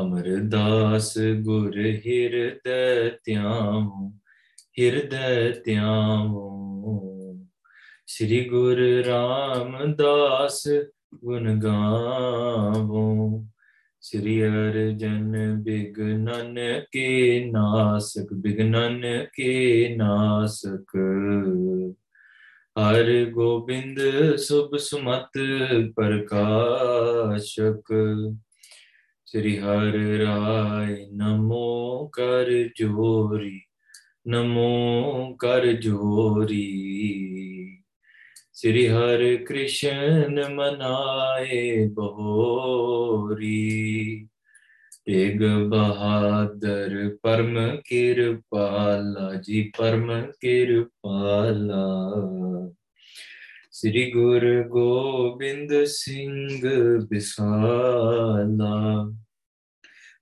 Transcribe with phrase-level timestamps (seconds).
[0.00, 1.12] ਅਮਰਦਾਸ
[1.42, 1.76] ਗੁਰ
[2.06, 4.10] ਹਿਰਦੈ ਧਿਆਵੋ
[4.78, 6.46] ਹਿਰਦੈ ਧਿਆਵੋ
[8.08, 10.62] ਸ੍ਰੀ ਗੁਰ ਰਾਮਦਾਸ
[11.14, 13.04] ਗੁਣ ਗਾਵੋ
[14.02, 15.62] ਸ੍ਰੀ ਅਰਜਨ
[15.62, 16.58] ਬਿਗਨਨ
[16.92, 19.26] ਕੇ ਨਾਸਕ ਬਿਗਨਨ
[19.34, 20.96] ਕੇ ਨਾਸਕ
[22.76, 24.00] ਹਰ ਗੋਬਿੰਦ
[24.38, 25.38] ਸੁਭ ਸੁਮਤ
[25.96, 27.92] ਪ੍ਰਕਾਸ਼ਕ
[29.36, 33.60] ਸ੍ਰੀ ਹਰਿ ਰਾਇ ਨਮੋ ਕਰ ਜੋਰੀ
[34.26, 36.62] ਨਮੋ ਕਰ ਜੋਰੀ
[38.52, 43.50] ਸ੍ਰੀ ਹਰਿ ਕ੍ਰਿਸ਼ਨ ਮਨਾਏ ਬਹੋਰੀ
[45.06, 50.10] ਤੇਗ ਬਹਾਦਰ ਪਰਮ ਕਿਰਪਾਲਾ ਜੀ ਪਰਮ
[50.40, 51.84] ਕਿਰਪਾਲਾ
[53.72, 56.60] ਸ੍ਰੀ ਗੁਰ ਗੋਬਿੰਦ ਸਿੰਘ
[57.10, 58.74] ਬਿਸਾਲਾ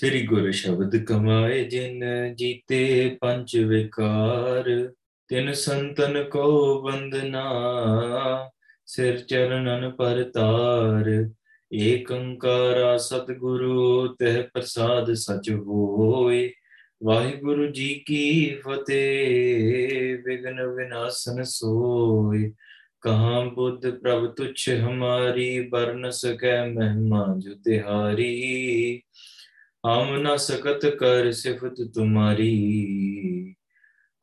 [0.00, 2.04] ਸ੍ਰੀ ਗੁਰ ਸ਼ਬਦ ਕਮਾਏ ਜਿਨ
[2.34, 3.16] ਜੀਤੇ
[3.20, 4.68] ਪੰਜ ਵਿਕਾਰ
[5.28, 6.44] ਤਿਨ ਸੰਤਨ ਕੋ
[6.82, 7.42] ਵੰਦਨਾ
[8.86, 11.10] ਸਿਰ ਚਰਨਨ ਪਰਤਾਰ
[11.72, 16.50] ਏਕੰਕਾਰਾ ਸਤਿਗੁਰੂ ਤਹ ਪ੍ਰਸਾਦ ਸਚ ਹੋਏ
[17.02, 18.54] ਵਾਹਿਗੁਰੂ ਜੀ ਕੀ
[18.54, 22.50] ਫਤਿਹ ਵਿਗਨ ਵਿਨਾਸ਼ਨ ਸੋਏ
[23.00, 29.02] ਕਹਾਂ ਬੁੱਧ ਪ੍ਰਭ ਤੁਛ ਹਮਾਰੀ ਬਰਨ ਸਕੈ ਮਹਿਮਾ ਜੁ ਤਿਹਾਰੀ
[29.84, 33.54] ਹਮ ਨ ਸਕਤ ਕਰ ਸਿਫਤ ਤੁਮਾਰੀ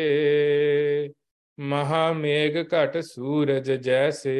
[1.61, 4.31] ਮਹਾ ਮੇਘ ਘਟ ਸੂਰਜ ਜੈਸੇ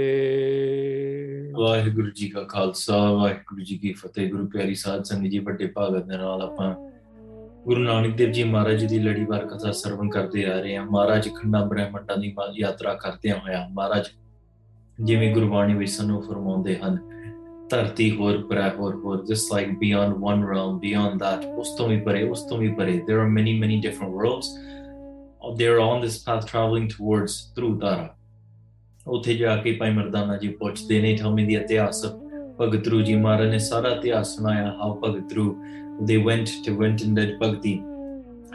[1.57, 6.05] ਵਾਹਿਗੁਰੂ ਜੀ ਕਾ ਖਾਲਸਾ ਵਾਹਿਗੁਰੂ ਜੀ ਕੀ ਫਤਿਹ ਗੁਰੂ ਪਿਆਰੀ ਸਾਧ ਸੰਗਤ ਜੀ ਵੱਡੇ ਭਾਗਤ
[6.05, 6.73] ਦੇ ਨਾਲ ਆਪਾਂ
[7.65, 8.99] ਗੁਰੂ ਨਾਨਕ ਦੇਵ ਜੀ ਮਹਾਰਾਜ ਦੀ
[9.25, 14.09] ਵਾਰ ਕਥਾ ਸਰਵਣ ਕਰਦੇ ਆ ਰਹੇ ਹਾਂ ਮਹਾਰਾਜ ਖੰਡਾ ਬ੍ਰਹਮੰਡਾ ਦੀ ਯਾਤਰਾ ਕਰਦੇ ਹੋਇਆ ਮਹਾਰਾਜ
[14.99, 16.97] ਜਿਵੇਂ ਗੁਰਬਾਣੀ ਵਿੱਚ ਸਾਨੂੰ ਫਰਮਾਉਂਦੇ ਹਨ
[17.69, 21.99] ਧਰਤੀ ਹੋਰ ਪਰਾ ਹੋਰ ਹੋਰ just like beyond one realm beyond that ਉਸ ਤੋਂ ਵੀ
[22.01, 24.49] ਪਰੇ ਉਸ ਤੋਂ ਵੀ ਪਰੇ there are many many different worlds
[25.57, 28.09] they're on this path traveling towards through Tara.
[29.07, 32.05] ਉੱਥੇ ਜਾ ਕੇ ਭਾਈ ਮਰਦਾਨਾ ਜੀ ਪੁੱਛਦੇ ਨੇ tell me the ਇਤਿਹਾਸ
[32.59, 35.33] ਭਗਤ ਰੂ ਜੀ ਮਹਾਰਾਜ ਨੇ ਸਾਰਾ ਇਤਿਹਾਸ ਸੁਣਾਇਆ how Bhagat
[36.09, 37.73] they went to went in that bhakti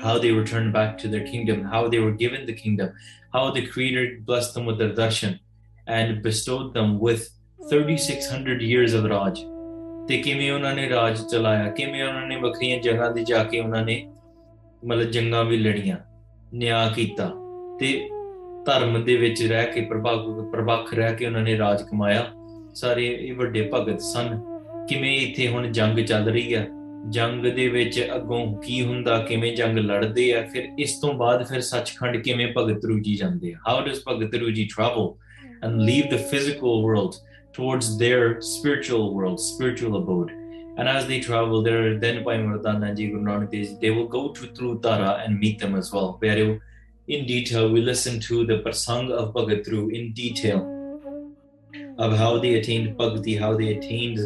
[0.05, 2.89] how they returned back to their kingdom how they were given the kingdom
[3.37, 5.37] how the creator blessed them with their darshan
[5.89, 7.29] and bestowed them with
[7.61, 9.45] 3600 years of raj
[10.09, 13.85] ਤੇ ਕਿਵੇਂ ਉਹਨਾਂ ਨੇ ਰਾਜ ਚਲਾਇਆ ਕਿਵੇਂ ਉਹਨਾਂ ਨੇ ਵੱਖਰੀਆਂ ਜਗ੍ਹਾ ਤੇ ਜਾ ਕੇ ਉਹਨਾਂ
[13.85, 13.97] ਨੇ
[14.85, 15.97] ਮਤਲਬ ਜੰਗਾਂ ਵੀ ਲੜੀਆਂ
[16.55, 17.31] ਨਿਆਂ ਕੀਤਾ
[17.81, 18.09] ਤੇ
[18.67, 22.27] ਧਰਮ ਦੇ ਵਿੱਚ ਰਹਿ ਕੇ ਪ੍ਰਭਾਵ ਪ੍ਰਭਖ ਰਹਿ ਕੇ ਉਹਨਾਂ ਨੇ ਰਾਜ ਕਮਾਇਆ
[22.75, 24.41] ਸਾਰੇ ਇਹ ਵੱਡੇ ਭਗਤ ਸਨ
[24.89, 26.67] ਕਿਵੇਂ ਇੱਥੇ ਹੁਣ ਜੰਗ ਚੱਲ ਰਹੀ ਹੈ
[27.11, 31.61] ਜੰਗ ਦੇ ਵਿੱਚ ਅੱਗੋਂ ਕੀ ਹੁੰਦਾ ਕਿਵੇਂ ਜੰਗ ਲੜਦੇ ਆ ਫਿਰ ਇਸ ਤੋਂ ਬਾਅਦ ਫਿਰ
[31.61, 35.13] ਸੱਚਖੰਡ ਕਿਵੇਂ ਭਗਤ ਰੂ ਜੀ ਜਾਂਦੇ ਆ ਹਾਊ ਡਸ ਭਗਤ ਰੂ ਜੀ travel
[35.65, 37.13] and leave the physical world
[37.55, 40.31] towards their spiritual world spiritual abode
[40.77, 44.33] And as they travel there, then by Mardana Ji, Guru Nanak Dev, they will go
[44.33, 46.61] to through Tara and meet them as well, where
[47.09, 50.61] in detail we listen to the Prasang of Bhagat Bhagatru in detail
[51.99, 54.19] of how they attained Bhakti, how they attained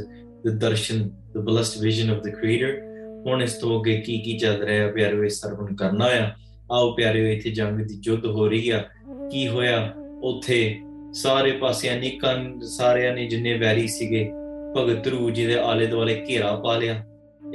[0.42, 2.86] the darshan, the blessed vision of the Creator.
[3.26, 6.30] ਹੁਣ ਇਸ ਤੋਂ ਅੱਗੇ ਕੀ ਕੀ ਚੱਲ ਰਿਹਾ ਪਿਆਰੇ ਸਰਵਣ ਕਰਨਾ ਆ
[6.72, 8.78] ਆਓ ਪਿਆਰੇ ਇੱਥੇ ਜੰਗ ਦੀ ਜੁੱਧ ਹੋ ਰਹੀ ਆ
[9.30, 9.94] ਕੀ ਹੋਇਆ
[10.22, 10.80] ਉੱਥੇ
[11.12, 14.30] ਸਾਰੇ ਪਾਸਿਆਂ ਨੇ ਕੰਨ ਸਾਰਿਆਂ ਨੇ ਜਿੰਨੇ ਵੈਰੀ ਸੀਗੇ
[14.76, 17.02] ਭਗਤ ਰੂ ਜੀ ਦੇ ਆਲੇ ਦੁਆਲੇ ਘੇਰਾ ਪਾ ਲਿਆ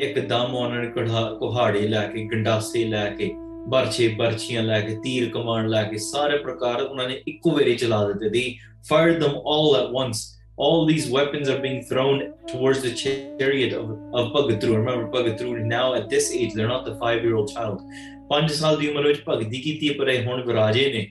[0.00, 3.32] ਇੱਕਦਮ ਉਹਨਾਂ ਨੇ ਕਢਾ ਕੁਹਾੜੇ ਲੈ ਕੇ ਗੰਡਾਸੇ ਲੈ ਕੇ
[3.68, 8.06] ਬਰਛੇ ਬਰਛੀਆਂ ਲੈ ਕੇ ਤੀਰ ਕਮਾਨ ਲੈ ਕੇ ਸਾਰੇ ਪ੍ਰਕਾਰ ਉਹਨਾਂ ਨੇ ਇੱਕੋ ਵੇਰੇ ਚਲਾ
[8.08, 8.58] ਦਿੱਤੇ ਦੀ
[8.90, 10.24] fire them all at once
[10.58, 12.20] all these weapons are being thrown
[12.52, 13.90] towards the chariot of,
[14.14, 14.76] of Bhagatru.
[14.76, 17.82] Remember, Bhagatru now at this age, they're not the five-year-old child.
[18.30, 21.06] ਪੰਜ ਸਾਲ ਦੀ ਉਮਰ ਵਿੱਚ ਭਗਤੀ ਕੀਤੀ ਪਰ ਇਹ ਹੁਣ ਵਿਰਾਜੇ ਨੇ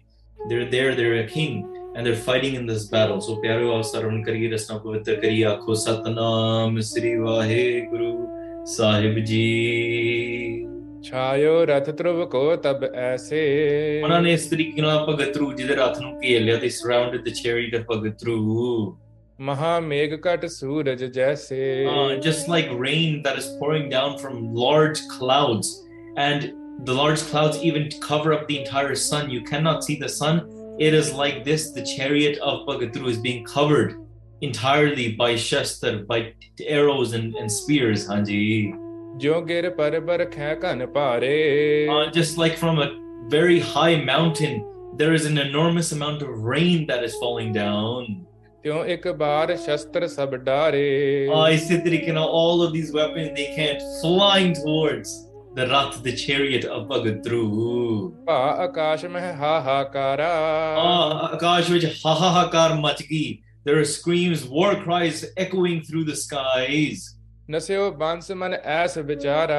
[0.39, 1.61] they're there they're a king
[1.95, 3.21] and they're fighting in this battle.
[3.21, 8.13] So प्यारे आप Kari करिए रचना पवित्र करिए आखो सतनाम श्री वाहे गुरु
[8.69, 9.45] साहिब जी
[11.05, 13.41] ਛਾਇਓ ਰਥ ਧਰੁਵ ਕੋ ਤਬ ਐਸੇ
[14.03, 17.25] ਉਹਨਾਂ ਨੇ ਇਸ ਤਰੀਕੇ ਨਾਲ ਭਗਤ ਰੂ ਜੀ ਦੇ ਰਥ ਨੂੰ ਘੇਰ ਲਿਆ ਤੇ ਸਰਾਊਂਡਡ
[17.25, 18.97] ਦ ਚੈਰੀਟ ਆਫ ਭਗਤ ਰੂ
[19.41, 21.87] ਮਹਾ ਮੇਘ ਘਟ ਸੂਰਜ ਜੈਸੇ
[22.23, 25.77] just like rain that pouring down from large clouds
[26.19, 26.51] and
[26.79, 29.31] the large clouds even cover up the entire sun.
[29.31, 30.41] You cannot see the sun,
[30.79, 33.97] it is like this the chariot of Bhagatru is being covered
[34.41, 38.75] entirely by shastar, by arrows and, and spears, Hanji.
[41.89, 43.01] Uh, just like from a
[43.29, 44.65] very high mountain,
[44.97, 48.27] there is an enormous amount of rain that is falling down.
[48.65, 48.83] ਤਿਉਂ
[52.17, 58.15] uh, all of these weapons they can't flying towards the Rath, the chariot of Bhagadru.
[58.27, 59.03] Ah, Akash
[61.71, 62.71] which ha ha ha kar
[63.65, 67.11] There are screams, war cries echoing through the skies.
[67.51, 69.57] ਨਸਿਓ ਬੰਸ ਮਨ ਐਸ ਵਿਚਾਰਾ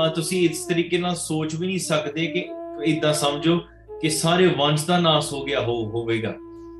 [0.00, 2.44] Ah, ਤੁਸੀਂ ਇਸ ਤਰੀਕੇ ਨਾਲ ਸੋਚ ਵੀ ਨਹੀਂ ਸਕਦੇ ਕਿ
[2.86, 3.58] ਇਦਾਂ ਸਮਝੋ
[4.02, 6.34] ਕਿ ਸਾਰੇ ਵੰਸ਼ ਦਾ ਨਾਸ ਹੋ ਗਿਆ ਹੋ ਹੋਵੇਗਾ.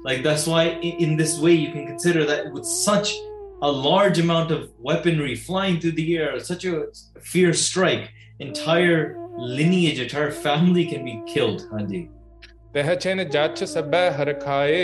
[0.07, 3.13] Like that's why in, in this way you can consider that with such
[3.63, 6.87] a large amount of weaponry flying through the air, such a
[7.23, 8.11] fierce strike,
[8.41, 11.63] entire lineage, entire family can be killed.
[11.73, 12.09] Hanji.
[12.75, 14.84] ਪਹਿਚਨ ਜੱਚ ਸਭੈ ਹਰਖਾਏ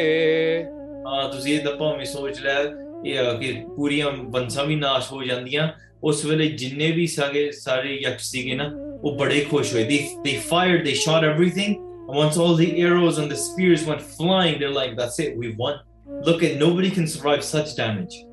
[1.06, 2.60] ਹਾਂ ਤੁਸੀਂ ਇਹ ਦੱਪਾ ਮੈਂ ਸੋਚ ਲਿਆ
[3.04, 5.69] ਇਹ ਕਿ ਪੂਰੀਆਂ ਬੰਸਾਂ ਵੀ ਨਾਸ਼ ਹੋ ਜਾਂਦੀਆਂ
[6.02, 8.70] ਉਸ ਵੇਲੇ ਜਿੰਨੇ ਵੀ ਸਾਗੇ ਸਾਰੇ ਯਕਸ਼ ਸੀਗੇ ਨਾ
[9.02, 13.20] ਉਹ ਬੜੇ ਖੁਸ਼ ਹੋਏ ਦੇ they fired they shot everything and once all the arrows
[13.20, 15.78] and the spears went flying they like that's it we won
[16.26, 18.27] look at nobody can survive such damage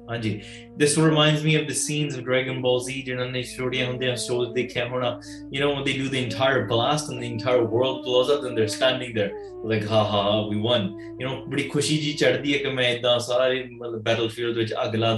[0.78, 4.16] this reminds me of the scenes of Dragon Ball Z जिन्होंने ने छोड़िया होंदे हैं
[4.16, 5.20] shows देखे होना
[5.52, 8.58] you know when they do the entire blast and the entire world blows up and
[8.58, 9.32] they're standing there
[9.64, 10.92] like ha ha we won
[11.20, 15.18] you know बड़ी खुशी जी चढ़ती है कि मैं इतना battlefield which आग ला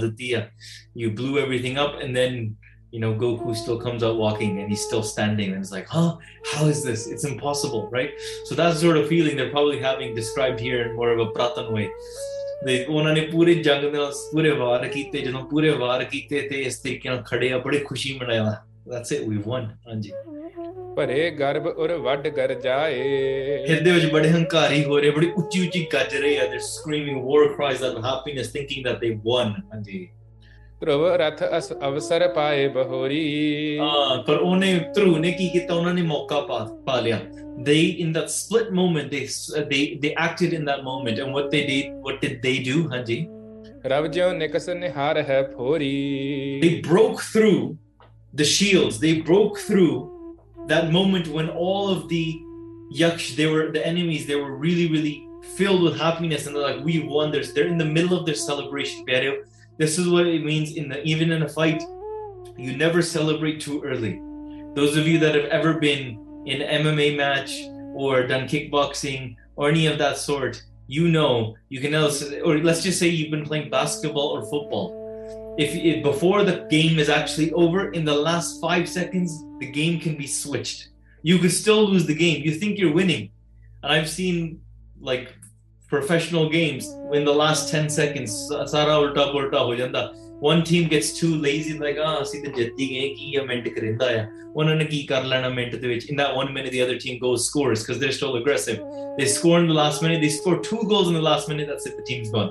[0.94, 2.56] you blew everything up and then
[2.90, 6.16] you know Goku still comes out walking and he's still standing and it's like huh
[6.46, 8.12] how is this it's impossible right
[8.46, 11.72] so that sort of feeling they're probably having described here in more of a Pratan
[11.72, 11.90] way
[12.64, 16.62] ਦੇ ਉਹਨਾਂ ਨੇ ਪੂਰੇ ਜੰਗ ਦੇ ਨਾਲ ਪੂਰੇ ਵਾਰ ਕੀਤੇ ਜਦੋਂ ਪੂਰੇ ਵਾਰ ਕੀਤੇ ਤੇ
[16.62, 18.56] ਇਸ ਤਰੀਕੇ ਨਾਲ ਖੜੇ ਆ ਬੜੀ ਖੁਸ਼ੀ ਮਨਾਇਆ
[18.88, 20.10] ਦੈਟਸ ਇਟ ਵੀ ਵਨ ਹਾਂਜੀ
[20.96, 23.02] ਭਰੇ ਗਰਭ ਉਰ ਵੱਡ ਗਰ ਜਾਏ
[23.68, 27.48] ਹਿਰਦੇ ਵਿੱਚ ਬੜੇ ਹੰਕਾਰੀ ਹੋ ਰਹੇ ਬੜੀ ਉੱਚੀ ਉੱਚੀ ਗੱਜ ਰਹੇ ਆ they screaming war
[27.48, 30.06] cries of happiness thinking that they won ਹਾਂਜੀ
[30.80, 33.78] ਧਰਵ ਰਥ ਅਸ ਅਵਸਰ ਪਾਏ ਬਹੋਰੀ
[33.78, 36.40] ਹਾਂ ਪਰ ਉਹਨੇ ਧਰੂ ਨੇ ਕੀ ਕੀਤਾ ਉਹਨਾਂ ਨੇ ਮੌਕਾ
[36.86, 37.18] ਪਾ ਲਿਆ
[37.64, 41.50] they in that split moment they uh, they they acted in that moment and what
[41.50, 43.28] they did what did they do hanji
[46.60, 47.76] they broke through
[48.34, 52.40] the shields they broke through that moment when all of the
[52.94, 55.26] yaksh they were the enemies they were really really
[55.56, 58.34] filled with happiness and they're like we won this they're in the middle of their
[58.34, 59.04] celebration
[59.78, 61.82] this is what it means in the even in a fight
[62.56, 64.20] you never celebrate too early
[64.74, 67.52] those of you that have ever been in MMA match
[67.94, 72.82] or done kickboxing or any of that sort, you know you can also, or let's
[72.82, 74.94] just say you've been playing basketball or football.
[75.58, 80.00] If, if before the game is actually over, in the last five seconds, the game
[80.00, 80.88] can be switched.
[81.22, 82.42] You could still lose the game.
[82.42, 83.30] You think you're winning,
[83.82, 84.60] and I've seen
[85.00, 85.34] like
[85.88, 88.30] professional games in the last 10 seconds.
[88.66, 90.14] Sara ulta ho janda.
[90.42, 93.68] One team gets too lazy like ਆ ਅਸੀਂ ਤੇ ਜਿੱਤ ਹੀ ਗਏ ਕੀ ਇਹ minute
[93.68, 96.82] ਕਰਿੰਦਾ ਆ ਉਹਨਾਂ ਨੇ ਕੀ ਕਰ ਲੈਣਾ ਮਿੰਟ ਦੇ ਵਿੱਚ in that 1 minute the
[96.84, 98.76] other team goes scores cause they are still aggressive
[99.18, 101.86] they score in the last minute they score two goals in the last minute that's
[101.86, 102.50] it the team's gone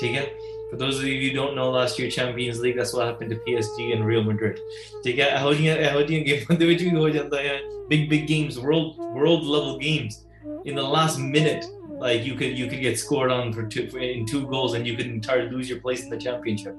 [0.00, 0.26] ਠੀਕ ਹੈ
[0.68, 3.36] For those of you who don't know, last year Champions League, that's what happened to
[3.38, 4.56] PSG and Real Madrid.
[5.04, 7.58] ਠੀਕ ਹੈ ਇਹੋ ਜਿਹੀਆਂ ਇਹੋ ਜਿਹੀਆਂ ਗੇਮਾਂ ਦੇ ਵਿੱਚ ਵੀ ਹੋ ਜਾਂਦਾ ਹੈ
[7.90, 10.16] big big games, world world level games
[10.64, 11.66] in the last minute
[12.00, 14.96] like you could you could get scored on for two in two goals and you
[14.96, 16.74] could entirely lose your place in the championship.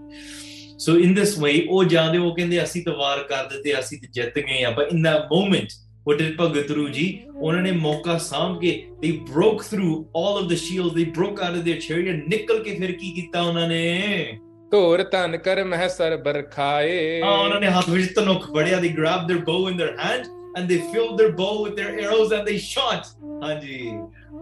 [0.77, 3.99] So in this way, oh ਜਾਂਦੇ ਉਹ ਕਹਿੰਦੇ ਅਸੀਂ ਤਾਂ ਵਾਰ ਕਰ ਦਿੱਤੇ ਅਸੀਂ
[4.75, 5.77] but in that moment
[6.05, 7.07] what did Bhagat Ru ji?
[7.35, 8.17] ਉਹਨਾਂ ਨੇ ਮੌਕਾ
[9.01, 12.77] they broke through all of the shields they broke out of their chariot ਨਿਕਲ ਕੇ
[12.79, 14.39] ਫਿਰ ਕੀ ਕੀਤਾ ਉਹਨਾਂ ਨੇ
[14.71, 19.61] ਧੋਰ ਧਨ ਕਰ ਮਹਿ ਸਰ ਬਰਖਾਏ ਹਾਂ ਉਹਨਾਂ ਨੇ ਹੱਥ ਵਿੱਚ they grabbed their bow
[19.71, 23.91] in their hand and they filled their bow with their arrows and they shot ਹਾਂਜੀ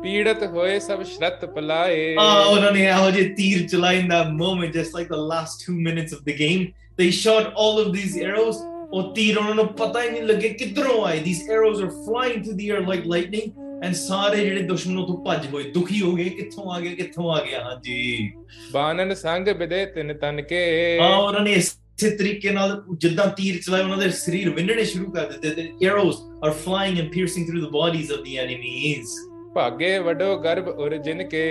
[0.03, 4.73] ਪੀੜਤ ਹੋਏ ਸਭ ਸ਼ਰਤ ਪਲਾਏ ਆ ਉਹਨਾਂ ਨੇ ਇਹੋ ਜਿਹੇ ਤੀਰ ਚਲਾਏ in the moment
[4.73, 6.65] just like the last 2 minutes of the game
[6.97, 11.05] they shot all of these arrows ਉਹ ਤੀਰ ਉਹਨਾਂ ਨੂੰ ਪਤਾ ਹੀ ਨਹੀਂ ਲੱਗੇ ਕਿੱਧਰੋਂ
[11.05, 15.17] ਆਏ these arrows are flying through the air like lightning and ਸਾਰੇ ਜਿਹੜੇ ਦੁਸ਼ਮਣੋਂ ਤੋਂ
[15.25, 18.31] ਭੱਜ ਹੋਏ ਦੁਖੀ ਹੋ ਗਏ ਕਿੱਥੋਂ ਆ ਗਏ ਕਿੱਥੋਂ ਆ ਗਿਆ ਹਾਂਜੀ
[18.73, 20.61] ਬਾਨਨ ਸੰਗ ਵਿਦੇ ਤਿੰਨ ਤਨ ਕੇ
[21.01, 21.55] ਹਾਂ ਉਹਨਾਂ ਨੇ
[21.97, 26.17] ਇਸੇ ਤਰੀਕੇ ਨਾਲ ਜਿੱਦਾਂ ਤੀਰ ਚਲਾਏ ਉਹਨਾਂ ਦੇ ਸਰੀਰ ਵਿੰਨਣੇ ਸ਼ੁਰੂ ਕਰ ਦਿੱਤੇ ਤੇ arrows
[26.43, 29.13] are flying and piercing through the bodies of the enemies
[29.55, 31.43] ਭਾਗੇ ਵੱਡੋ ਗਰਭ ਔਰ ਜਿਨ ਕੇ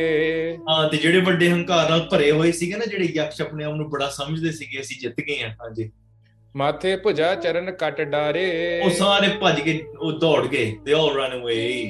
[0.69, 3.89] ਹਾਂ ਤੇ ਜਿਹੜੇ ਵੱਡੇ ਹੰਕਾਰ ਨਾਲ ਭਰੇ ਹੋਏ ਸੀਗੇ ਨਾ ਜਿਹੜੇ ਯਕਸ਼ ਆਪਣੇ ਆਪ ਨੂੰ
[3.91, 5.91] ਬੜਾ ਸਮਝਦੇ ਸੀਗੇ ਅਸੀਂ ਜਿੱਤ ਗਏ ਹਾਂ ਹਾਂਜੀ
[6.55, 8.47] ਮਾਥੇ ਭੁਜਾ ਚਰਨ ਕੱਟ ਡਾਰੇ
[8.85, 11.90] ਉਹ ਸਾਰੇ ਭੱਜ ਕੇ ਉਹ ਦੌੜ ਗਏ ਦੇ ਆਲ ਰਨ ਅਵੇ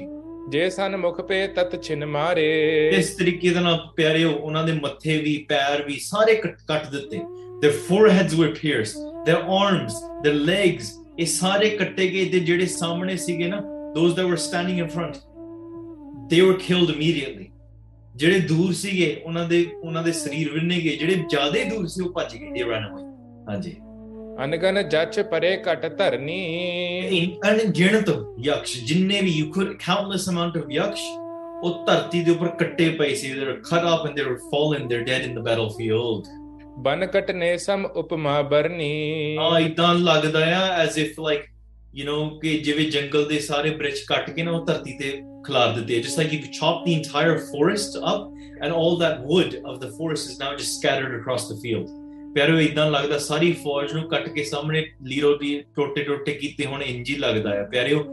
[0.50, 5.16] ਜੇ ਸਨ ਮੁਖ ਪੇ ਤਤ ਛਿਨ ਮਾਰੇ ਇਸ ਤਰੀਕੇ ਦੇ ਨਾਲ ਪਿਆਰੇ ਉਹਨਾਂ ਦੇ ਮੱਥੇ
[5.18, 7.20] ਵੀ ਪੈਰ ਵੀ ਸਾਰੇ ਕੱਟ ਦਿੱਤੇ
[7.60, 8.98] their foreheads were pierced
[9.24, 14.14] their arms their legs those
[14.16, 15.22] that were standing in front
[16.28, 17.54] they were killed immediately
[18.16, 18.56] they ran away.
[29.26, 31.02] You could countless amount of yaksh.
[32.12, 33.60] They were
[33.60, 36.28] cut up and they were fallen, they're dead in the battlefield.
[36.78, 41.42] ਬਨਕਟ ਨੇ ਸਮ ਉਪਮਾ Bernie ਆ ਇਦਾਂ ਲੱਗਦਾ ਆ as if like
[41.94, 45.10] you know ਕਿ ਜਿਵੇਂ ਜੰਗਲ ਦੇ ਸਾਰੇ ਬ੍ਰਿਜ ਕੱਟ ਕੇ ਨਾ ਉਹ ਧਰਤੀ ਤੇ
[45.46, 49.54] ਖਿਲਾਰ ਦਿੱਤੇ ਜਿਸ ਤਰ੍ਹਾਂ ਕਿ you chop the entire forest up and all that wood
[49.66, 51.86] of the forest is now just scattered across the field
[52.36, 56.66] ਪਰ ਉਹ ਇਦਾਂ ਲੱਗਦਾ ਸਾਰੀ ਫੌਜ ਨੂੰ ਕੱਟ ਕੇ ਸਾਹਮਣੇ ਲੀਰੋ ਦੀ ਟੋਟੇ ਟੋਟੇ ਕੀਤੇ
[56.66, 58.04] ਹੁਣ ਇੰਜੀ ਲੱਗਦਾ ਆ ਪਿਆਰਿਓ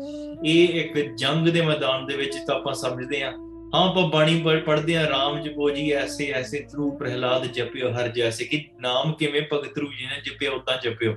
[0.46, 3.32] ਇਹ ਇੱਕ ਜੰਗ ਦੇ ਮੈਦਾਨ ਦੇ ਵਿੱਚ ਤਾਂ ਆਪਾਂ ਸਮਝਦੇ ਆ
[3.74, 8.46] ਹਾਂ ਆਪਾਂ ਬਾਣੀ ਪੜਦੇ ਆ ਰਾਮ ਜਪੋ ਜੀ ਐਸੇ ਐਸੇ ਤਰੂ ਪ੍ਰਹਿਲਾਦ ਜਪਿਓ ਹਰ ਜੈਸੇ
[8.46, 11.14] ਕਿ ਨਾਮ ਕਿਵੇਂ ਭਗਤ ਰੂ ਜੀ ਨੇ ਜਪਿਆ ਉਦਾਂ ਜਪਿਓ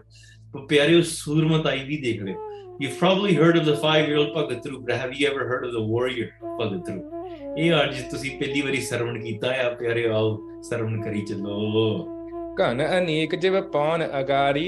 [0.55, 2.53] ਪਰ ਪਿਆਰਿਓ ਸੂਰਮਤਾਈ ਵੀ ਦੇਖ ਲਿਓ
[2.81, 5.91] heard of the of the old Bhagatru Pagatru, have you ever heard of the
[5.91, 6.29] warrior
[6.61, 10.39] Bhagatru ਇਹ ਜੀ ਤੁਸੀਂ ਪਹਿਲੀ ਵਾਰੀ ਸਰਵਣ ਕੀਤਾ ਆ ਪਿਆਰੇ ਆਓ
[10.63, 12.15] ਸਰਵਣ ਕਰੀ ਚੱਲੋ
[12.59, 14.67] ਕਨ ਅਨੇਕ ਜਿਵ ਪੌਣ ਅਗਾਰੀ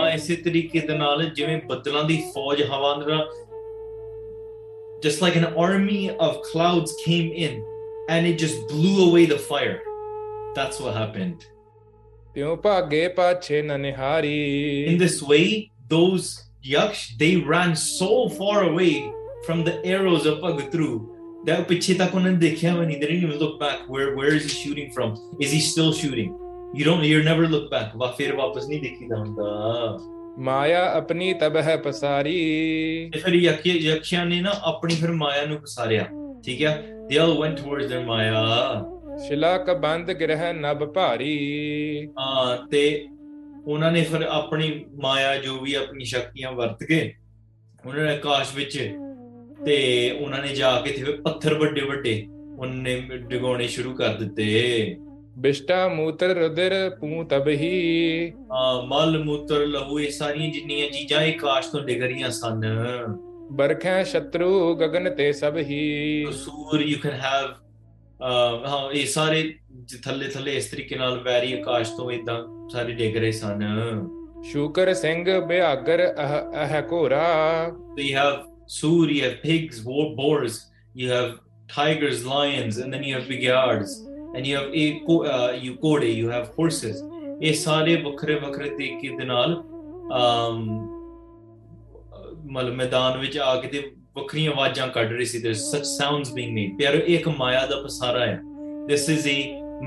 [0.00, 3.26] ਆ ਇਸੇ ਤਰੀਕੇ ਦੇ ਨਾਲ ਜਿਵੇਂ ਬੱਦਲਾਂ ਦੀ ਫੌਜ ਹਵਾ ਨਾਲ
[5.02, 7.64] just like an army of clouds came in
[8.08, 9.82] and it just blew away the fire.
[10.54, 11.44] That's what happened.
[14.86, 14.98] In
[14.98, 19.12] this way, those yaksh they ran so far away
[19.44, 21.08] from the arrows of Agatru
[21.44, 23.80] that they didn't even look back.
[23.88, 25.36] Where where is he shooting from?
[25.40, 26.38] Is he still shooting?
[26.72, 27.92] You don't you never look back.
[30.38, 33.10] ਮਾਇਆ ਆਪਣੀ ਤਬ ਹੈ ਪਸਾਰੀ
[33.24, 33.34] ਫਿਰ
[33.34, 36.06] ਯਕਸ਼ਿਆਂ ਨੇ ਨਾ ਆਪਣੀ ਫਿਰ ਮਾਇਆ ਨੂੰ ਪਸਾਰਿਆ
[36.44, 36.76] ਠੀਕ ਹੈ
[37.08, 38.84] ਦੇ ਆਲ ਵੈਂਟ ਟੁਵਰਡਸ देयर ਮਾਇਆ
[39.28, 42.06] ਸ਼ਿਲਾ ਕ ਬੰਦ ਗ੍ਰਹਿ ਨਭ ਭਾਰੀ
[42.18, 43.06] ਹਾਂ ਤੇ
[43.66, 44.84] ਉਹਨਾਂ ਨੇ ਫਿਰ ਆਪਣੀ
[44.94, 47.14] ਮਾਇਆ ਜੋ ਵੀ ਆਪਣੀ ਸ਼ਕਤੀਆਂ ਵਰਤ ਕੇ
[47.86, 48.78] ਉਹਨਾਂ ਨੇ ਆਕਾਸ਼ ਵਿੱਚ
[49.66, 50.10] ਤੇ
[50.20, 52.22] ਉਹਨਾਂ ਨੇ ਜਾ ਕੇ ਤੇ ਪੱਥਰ ਵੱਡੇ ਵੱਡੇ
[52.58, 54.96] ਉਹਨੇ ਡਿਗਾਉਣੇ ਸ਼ੁਰੂ ਕਰ ਦਿੱਤੇ
[55.36, 61.68] ਬਿਸ਼ਟਾ ਮੂਤਰ ਰੁਦਰ ਪੂ ਤਬਹੀ ਆ ਮਲ ਮੂਤਰ ਲਹੂ ਇਹ ਸਾਰੀਆਂ ਜਿੰਨੀਆਂ ਚੀਜ਼ਾਂ ਇਹ ਕਾਸ਼
[61.68, 62.60] ਤੋਂ ਡਿਗਰੀਆਂ ਸਨ
[63.52, 66.26] ਬਰਖੈ ਸ਼ਤਰੂ ਗगन ਤੇ ਸਭ ਹੀ
[66.32, 67.54] ਸੂਰ ਯੂ ਕੈਨ ਹੈਵ
[68.66, 69.54] ਹਾਂ ਇਹ ਸਾਰੇ
[70.04, 72.68] ਥੱਲੇ ਥੱਲੇ ਇਸ ਤਰੀਕੇ ਨਾਲ ਵੈਰੀ ਆਕਾਸ਼ ਤੋਂ ਇਦਾਂ
[72.68, 73.60] ਸਾਰੇ ਡਿਗ ਰਹੇ ਸਨ
[74.42, 77.72] ਸ਼ੂਕਰ ਸਿੰਘ ਬਿਹਾਗਰ ਅਹ ਅਹ ਕੋਰਾ
[77.98, 78.32] ਯੂ ਹੈਵ
[78.68, 80.72] ਸੂਰ you pigs boars
[80.96, 81.30] you have
[81.76, 84.06] tigers lions and then you have ਬਿਗਿਆਰਡਸ
[84.34, 87.02] and you have a uh, you code you have horses
[87.42, 89.62] ਇਹ ਸਾਰੇ ਵੱਖਰੇ ਵੱਖਰੇ ਤਰੀਕੇ ਦੇ ਨਾਲ
[92.50, 93.82] ਮਤਲਬ ਮੈਦਾਨ ਵਿੱਚ ਆ ਕੇ ਤੇ
[94.16, 98.26] ਵੱਖਰੀਆਂ ਆਵਾਜ਼ਾਂ ਕੱਢ ਰਹੀ ਸੀ there such sounds being made ਪਰ ਇੱਕ ਮਾਇਆ ਦਾ ਪਸਾਰਾ
[98.26, 98.40] ਹੈ
[98.90, 99.38] this is a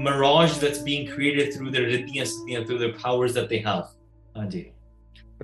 [0.08, 3.84] mirage that's being created through their riddhiyas through their powers that they have
[4.38, 4.66] ਹਾਂਜੀ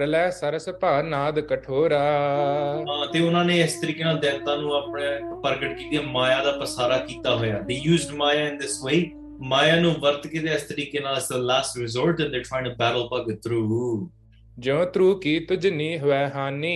[0.01, 5.05] ਪ੍ਰਲੈ ਸਰਸ ਭਾ ਨਾਦ ਕਠੋਰਾ ਤੇ ਉਹਨਾਂ ਨੇ ਇਸ ਤਰੀਕੇ ਨਾਲ ਦੇਵਤਾ ਨੂੰ ਆਪਣੇ
[5.43, 9.11] ਪ੍ਰਗਟ ਕੀਤੀ ਮਾਇਆ ਦਾ ਪਸਾਰਾ ਕੀਤਾ ਹੋਇਆ ਦੇ ਯੂਜ਼ਡ ਮਾਇਆ ਇਨ ਦਿਸ ਵੇ
[9.39, 12.75] ਮਾਇਆ ਨੂੰ ਵਰਤ ਕੇ ਇਸ ਤਰੀਕੇ ਨਾਲ ਇਸ ਦਾ last resort and they trying to
[12.75, 14.09] battle ਬਗ ਥਰੂ
[14.59, 16.76] ਜੋ ਤਰੂ ਕੀ ਤੁਝ ਨਹੀਂ ਹੋਇ ਹਾਨੀ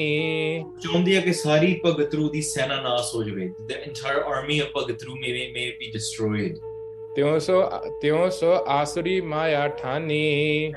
[0.83, 5.15] ਚਾਹੁੰਦੀ ਹੈ ਕਿ ਸਾਰੀ ਭਗਤਰੂ ਦੀ ਸੈਨਾ ਨਾਸ ਹੋ ਜਾਵੇ the entire army of ਭਗਤਰੂ
[5.15, 6.57] may may be destroyed
[7.15, 7.61] ਤਿਉ ਸੋ
[8.01, 10.15] ਤਿਉ ਸੋ ਆਸਰੀ ਮਾਇਆ ਠਾਨੀ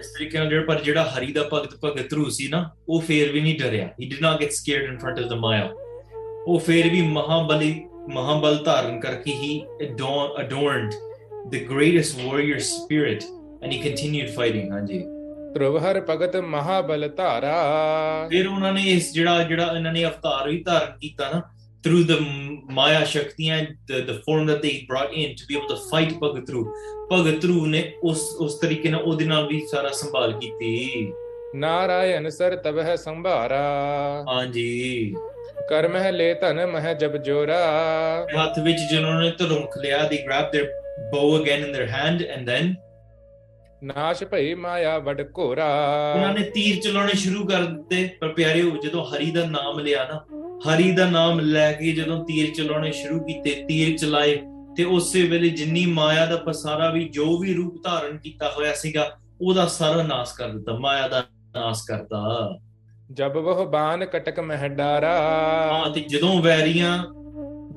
[0.00, 3.32] ਇਸ ਤਰੀਕੇ ਨਾਲ ਜਿਹੜਾ ਪਰ ਜਿਹੜਾ ਹਰੀ ਦਾ ਭਗਤ ਭਗਤ ਰੂ ਸੀ ਨਾ ਉਹ ਫੇਰ
[3.32, 5.68] ਵੀ ਨਹੀਂ ਡਰਿਆ he did not get scared in front of the maya
[6.46, 7.74] ਉਹ ਫੇਰ ਵੀ ਮਹਾਬਲੀ
[8.10, 10.94] ਮਹਾਬਲ ਧਾਰਨ ਕਰਕੇ he adorned
[11.48, 13.24] the greatest warrior spirit
[13.64, 15.04] and he continued fighting ਹਾਂਜੀ
[15.54, 17.56] ਤ੍ਰਵਹਰ ਭਗਤ ਮਹਾਬਲ ਧਾਰਾ
[18.30, 21.42] ਫਿਰ ਉਹਨਾਂ ਨੇ ਇਸ ਜਿਹੜਾ ਜਿਹੜਾ ਇਹਨਾਂ ਨੇ ਅਵਤਾਰ ਵੀ ਧਾਰਨ ਕੀਤਾ ਨਾ
[21.84, 22.18] through the
[22.78, 26.20] Maya Shakti and the, the form that they brought in to be able to fight
[26.20, 26.64] Pagatru.
[27.10, 31.12] Pagatru ਨੇ us ਉਸ ਤਰੀਕੇ ਨਾਲ ਉਹਦੇ ਨਾਲ ਵੀ ਸਾਰਾ ਸੰਭਾਲ ਕੀਤੀ।
[31.54, 33.60] ਨਾਰਾਇਣ ਸਰ ਤਬ ਹੈ ਸੰਭਾਰਾ।
[34.28, 35.14] ਹਾਂਜੀ।
[35.68, 37.58] ਕਰਮ ਹੈ ਲੈ ਧਨ ਮਹ ਜਬ ਜੋਰਾ।
[38.42, 40.68] ਹੱਥ ਵਿੱਚ ਜਿਨ੍ਹਾਂ ਨੇ ਤਰੁੰਖ ਲਿਆ they grabbed their
[41.14, 42.74] bow again in their hand and then
[43.84, 45.66] ਨਾਸ਼ ਭਈ ਮਾਇਆ ਵਡ ਘੋਰਾ।
[46.16, 50.37] ਉਹਨਾਂ ਨੇ ਤੀਰ ਚਲਾਉਣੇ ਸ਼ੁਰੂ ਕਰ ਦਿੱਤੇ ਪਰ ਪਿਆਰਿਓ ਜਦੋਂ ਹਰੀ ਦਾ ਨਾਮ ਲਿਆ ਨਾ
[50.66, 54.36] ਹਰੀ ਦਾ ਨਾਮ ਲੈ ਕੇ ਜਦੋਂ ਤੀਰ ਚਲਾਉਣੇ ਸ਼ੁਰੂ ਕੀਤੇ ਤੀਰ ਚਲਾਏ
[54.76, 59.10] ਤੇ ਉਸੇ ਵੇਲੇ ਜਿੰਨੀ ਮਾਇਆ ਦਾ ਪਸਾਰਾ ਵੀ ਜੋ ਵੀ ਰੂਪ ਧਾਰਨ ਕੀਤਾ ਹੋਇਆ ਸੀਗਾ
[59.40, 61.22] ਉਹਦਾ ਸਾਰਾ ਨਾਸ ਕਰ ਦਿੱਤਾ ਮਾਇਆ ਦਾ
[61.54, 62.58] ਨਾਸ ਕਰਤਾ
[63.12, 65.12] ਜਬ ਉਹ ਬਾਨ ਕਟਕ ਮਹਿ ਡਾਰਾ
[65.72, 66.98] ਹਾਂ ਤੇ ਜਦੋਂ ਵੈਰੀਆਂ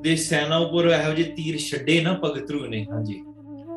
[0.02, 3.22] ਦੇ ਸੈਨਾ ਉੱਪਰ ਇਹੋ ਜਿਹੇ ਤੀਰ ਛੱਡੇ ਨਾ ਭਗਤ ਰੂ ਨੇ ਹਾਂਜੀ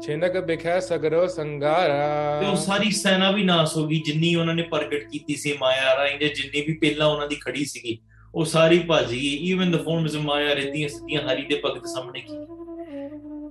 [0.06, 4.64] ਛੇਨਕ ਬਿਖੈ ਸਗਰੋ ਸੰਗਾਰਾ ਤੇ ਉਹ ਸਾਰੀ ਸੈਨਾ ਵੀ ਨਾਸ ਹੋ ਗਈ ਜਿੰਨੀ ਉਹਨਾਂ ਨੇ
[4.64, 7.98] ਪ੍ਰਗਟ ਕੀਤੀ ਸੀ ਮਾਇਆ ਰਾਹੀਂ ਜਿੰਨੀ ਵੀ ਪਹਿਲਾਂ ਉਹਨਾਂ ਦੀ ਖੜੀ ਸੀਗੀ
[8.36, 11.94] ਉਹ ਸਾਰੀ ਭੱਜ ਗਈ even the forms of maya ਰਹਿੰਦੀਆਂ ਸਤੀਆਂ ਹਰੀ ਦੇ ਭਗਤ ਦੇ
[11.94, 12.38] ਸਾਹਮਣੇ ਕੀ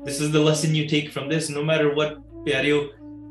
[0.04, 2.82] this is the lesson you take from this no matter what ਪਿਆਰਿਓ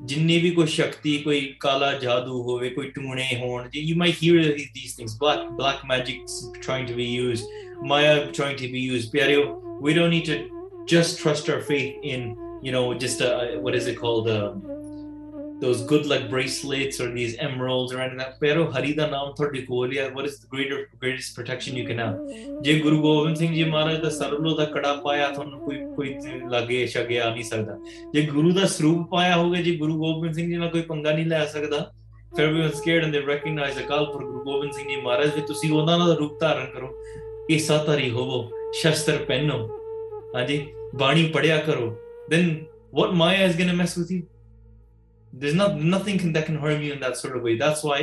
[0.04, 4.96] ਜਿੰਨੀ ਵੀ ਕੋਈ ਸ਼ਕਤੀ ਕੋਈ ਕਾਲਾ ਜਾਦੂ ਹੋਵੇ ਕੋਈ ਟੂਣੇ ਹੋਣ you might hear these
[4.96, 6.26] things black black magic
[6.56, 7.86] trying to be used
[7.86, 12.34] maya trying to be used ਪਿਆਰਿਓ we don't need to just trust our faith in
[12.64, 13.22] you know just
[13.64, 14.60] what is it called um,
[15.64, 19.34] those good luck bracelets or these emeralds or anything like that pero hari da naam
[19.38, 22.18] ਤੁਹਾਡੇ ਕੋਲ ਹੈ what is the greater greatest protection you can have
[22.62, 26.14] ਜੇ ਗੁਰੂ ਗੋਬਿੰਦ ਸਿੰਘ ਜੀ ਮਹਾਰਾਜ ਦਾ ਸਰਬਲੋ ਦਾ ਕੜਾ ਪਾਇਆ ਤੁਹਾਨੂੰ ਕੋਈ ਕੋਈ
[26.52, 27.78] ਲਾਗੇ ਸ਼ਕੇ ਆ ਨਹੀਂ ਸਕਦਾ
[28.14, 31.26] ਜੇ ਗੁਰੂ ਦਾ ਸਰੂਪ ਪਾਇਆ ਹੋਵੇ ਜੇ ਗੁਰੂ ਗੋਬਿੰਦ ਸਿੰਘ ਜੀ ਨਾਲ ਕੋਈ ਪੰਗਾ ਨਹੀਂ
[31.26, 31.80] ਲੈ ਸਕਦਾ
[32.36, 35.36] ਫਿਰ ਵੀ ਉਹ scared and they recognise the call for Guru Gobind Singh ji Maharaj
[35.36, 36.94] ਵੀ ਤੁਸੀਂ ਉਹਨਾਂ ਦਾ ਰੂਪ ਧਾਰਨ ਕਰੋ
[37.50, 38.44] ਇਹ ਸਾਤਾਰੀ ਹੋਵੋ
[38.82, 39.58] ਸ਼ਸਤਰ ਪਹਿਨੋ
[40.36, 40.62] ਹਾਂਜੀ
[40.96, 41.96] ਬਾਣੀ ਪੜਿਆ ਕਰੋ
[42.30, 42.56] then
[42.94, 44.22] what maya is going to mess with you
[45.34, 48.02] there's not nothing can, that can harm you in that sort of way that's why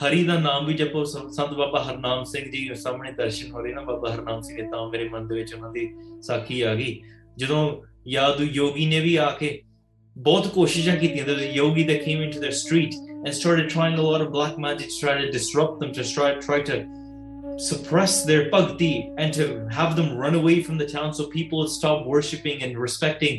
[0.02, 3.80] Hari ਦਾ ਨਾਮ ਵੀ ਜਪੋ ਸੰਤ ਬਾਬਾ ਹਰਨਾਮ ਸਿੰਘ ਜੀ ਸਾਹਮਣੇ ਦਰਸ਼ਨ ਹੋ ਰਹੇ ਨਾ
[3.80, 5.88] ਬਾਬਾ ਹਰਨਾਮ ਸਿੰਘ ਦੇ ਤਾਂ ਮੇਰੇ ਮਨ ਦੇ ਵਿੱਚ ਉਹਨਾਂ ਦੀ
[6.22, 7.00] ਸਾਖੀ ਆ ਗਈ
[7.36, 7.60] ਜਦੋਂ
[8.08, 9.60] ਯਾਦ ਯੋਗੀ ਨੇ ਵੀ ਆ ਕੇ
[10.16, 12.94] ਬਹੁਤ ਕੋਸ਼ਿਸ਼ਾਂ ਕੀਤੀਆਂ ਤੇ ਯੋਗੀ they came into the street
[13.26, 16.62] and started trying a lot of black magic try to disrupt them to try try
[16.62, 16.82] to
[17.64, 18.86] suppress their bhakti
[19.16, 19.44] and to
[19.74, 23.36] have them run away from the town so people would stop worshipping and respecting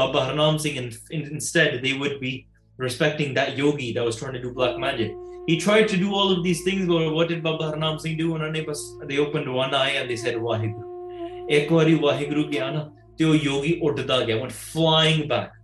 [0.00, 2.32] Baba Haranam Singh and instead they would be
[2.78, 5.12] respecting that yogi that was trying to do black magic.
[5.48, 8.32] He tried to do all of these things, but what did Baba Harnam Singh do?
[8.32, 13.24] ਉਹਨਾਂ they opened one eye and they said Waheguru ਇੱਕ ਵਾਰੀ ਵਾਹਿਗੁਰੂ ਗਿਆ ਨਾ ਤੇ
[13.24, 15.54] ਉਹ ਯੋਗੀ ਉੱਡਦਾ ਗਿਆ went flying back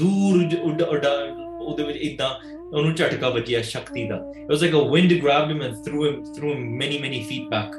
[0.00, 4.84] ਦੂਰ ਉੱਡ ਉੱਡ ਉਹਦੇ ਵਿੱਚ ਇਦਾਂ ਉਹਨੂੰ ਝਟਕਾ ਵੱਜਿਆ ਸ਼ਕਤੀ ਦਾ it was like a
[4.92, 7.79] wind grabbed him and threw him threw him many many feet back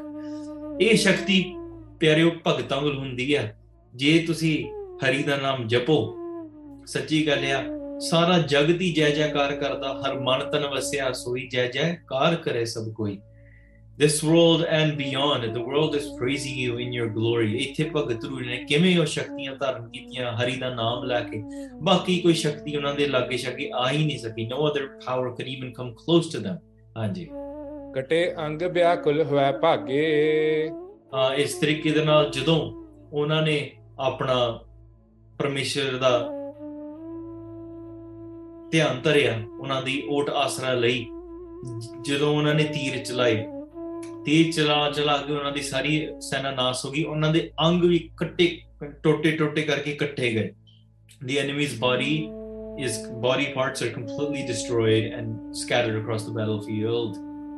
[0.81, 1.43] ਇਹ ਸ਼ਕਤੀ
[1.99, 3.43] ਪਿਆਰਿਓ ਭਗਤਾਂ ਕੋਲ ਹੁੰਦੀ ਹੈ
[3.95, 4.55] ਜੇ ਤੁਸੀਂ
[5.03, 5.97] ਹਰੀ ਦਾ ਨਾਮ ਜਪੋ
[6.93, 7.63] ਸੱਚੀ ਗੱਲ ਆ
[7.99, 12.93] ਸਾਰਾ ਜਗ ਦੀ ਜੈ ਜੈਕਾਰ ਕਰਦਾ ਹਰ ਮਨ ਤਨ ਵਸਿਆ ਸੋਈ ਜੈ ਜੈਕਾਰ ਕਰੇ ਸਭ
[12.93, 13.19] ਕੋਈ
[14.03, 18.39] this world and beyond the world is praising you in your glory ਇੱਥੇ ਭਗਤ ਰੂ
[18.39, 21.43] ਨੇ ਕਿਵੇਂ ਉਹ ਸ਼ਕਤੀਆਂ ਧਾਰਨ ਕੀਤੀਆਂ ਹਰੀ ਦਾ ਨਾਮ ਲੈ ਕੇ
[21.83, 25.51] ਬਾਕੀ ਕੋਈ ਸ਼ਕਤੀ ਉਹਨਾਂ ਦੇ ਲਾਗੇ ਛਾਗੇ ਆ ਹੀ ਨਹੀਂ ਸਕੀ no other power could
[25.55, 26.57] even come close to them
[26.97, 27.29] ਹਾਂਜੀ
[27.95, 30.69] ਕਟੇ ਅੰਗ ਵਿਆਕੁਲ ਹੋਇ ਭਾਗੇ
[31.35, 32.83] ਇਸ ਤਰੀਕੇ ਦੇ ਨਾਲ ਜਦੋਂ
[33.13, 33.71] ਉਹਨਾਂ ਨੇ
[33.99, 34.59] ਆਪਣਾ
[35.39, 36.29] ਪਰਮੇਸ਼ਰ ਦਾ
[38.73, 39.17] the
[51.37, 52.31] enemy's body
[52.79, 57.19] is body parts are completely destroyed and scattered across the battlefield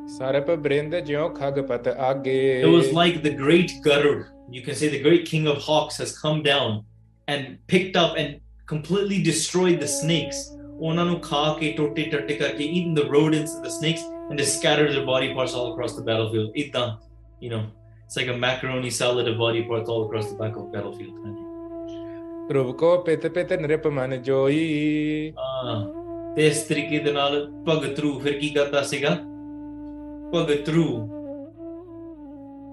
[2.60, 6.18] it was like the great garud you can say the great king of hawks has
[6.18, 6.84] come down
[7.26, 12.64] and picked up and completely destroyed the snakes ਉਹਨਾਂ ਨੂੰ ਖਾ ਕੇ ਟੋਟੇ ਟੱਟੇ ਕਰਕੇ
[12.64, 16.04] in the road ins the snakes and they scatter their body parts all across the
[16.04, 16.86] battlefield ਇਦਾਂ
[17.42, 20.64] you know it's like a macaroni salad of body parts all across the back of
[20.64, 21.34] battlefield
[22.48, 25.84] ਪ੍ਰਭ ਕੋ ਪੇਤੇ ਪੇਤੇ ਨਰੇਪ ਮਨ ਜੋਈ ਹਾਂ
[26.34, 29.16] ਤੇ ਇਸ ਤਰੀਕੇ ਦੇ ਨਾਲ ਭਗਤ ਰੂ ਫਿਰ ਕੀ ਕਰਦਾ ਸੀਗਾ
[30.34, 30.84] ਭਗਤ ਰੂ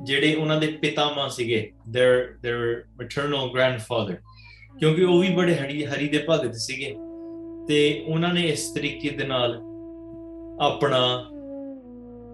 [0.04, 1.72] ਜਿਹੜੇ ਉਹਨਾਂ ਦੇ ਪਿਤਾਮਾ ਸੀਗੇ
[1.98, 4.18] देयर देयर ਮੈਟਰਨਲ ਗ੍ਰੈਂਡਫਾਦਰ
[4.80, 6.96] ਕਿਉਂਕਿ ਉਹ ਵੀ ਬੜੇ ਹਰੀ ਹਰੀ ਦੇ ਭਗਤ ਸੀਗੇ
[7.68, 9.62] ਤੇ ਉਹਨਾਂ ਨੇ ਇਸ ਤਰੀਕੇ ਦੇ ਨਾਲ
[10.62, 11.30] ਆਪਣਾ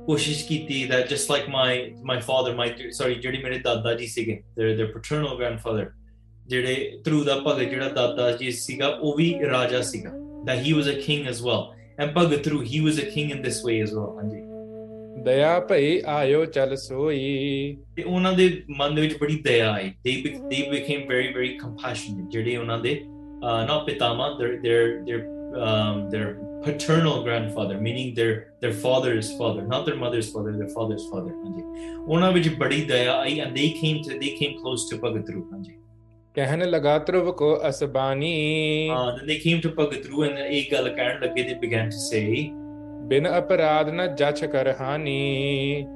[0.06, 4.40] ਕੋਸ਼ਿਸ਼ ਕੀਤੀ ਦਾ just like my my father my sorry ਜਿਹੜੇ ਮੇਰੇ ਦਾਦਾ ਜੀ ਸੀਗੇ
[4.56, 5.90] ਦੇ ਦੇ ਪੈਟਰਨਲ ਗ੍ਰੈਂਡਫਾਦਰ
[6.48, 10.12] ਜਿਹੜੇ ਥਰੂ ਦਾ ਭਗਤ ਜਿਹੜਾ ਦਾਦਾ ਜੀ ਸੀਗਾ ਉਹ ਵੀ ਰਾਜਾ ਸੀਗਾ
[10.46, 11.64] ਦਾ he was a king as well
[12.00, 14.42] and Bhagat through he was a king in this way as well ਹਾਂਜੀ
[15.24, 20.12] ਦਇਆ ਭਈ ਆਇਓ ਚਲ ਸੋਈ ਤੇ ਉਹਨਾਂ ਦੇ ਮਨ ਦੇ ਵਿੱਚ ਬੜੀ ਦਇਆ ਆਈ ਦੇ
[20.50, 23.02] ਦੇ ਬਿਕੇਮ ਵੈਰੀ ਵੈਰੀ ਕੰਪੈਸ਼ਨੇਟ ਜਿਹੜੇ ਉਹਨਾਂ ਦੇ
[23.42, 25.22] uh, not Pitama, their their their
[25.56, 31.06] um, their paternal grandfather, meaning their their father's father, not their mother's father, their father's
[31.10, 31.34] father.
[33.46, 33.58] and
[33.58, 35.44] they came to they came close to Bhagatru.
[35.52, 35.76] ਹਾਂਜੀ
[38.92, 39.16] uh,
[39.16, 40.38] then they came to Bhagatru and
[40.38, 42.54] they began to say
[43.10, 45.86] ਬਿਨ ਅਪਰਾਧ ਨਾ ਜੱਛ ਕਰ ਹਾਨੀ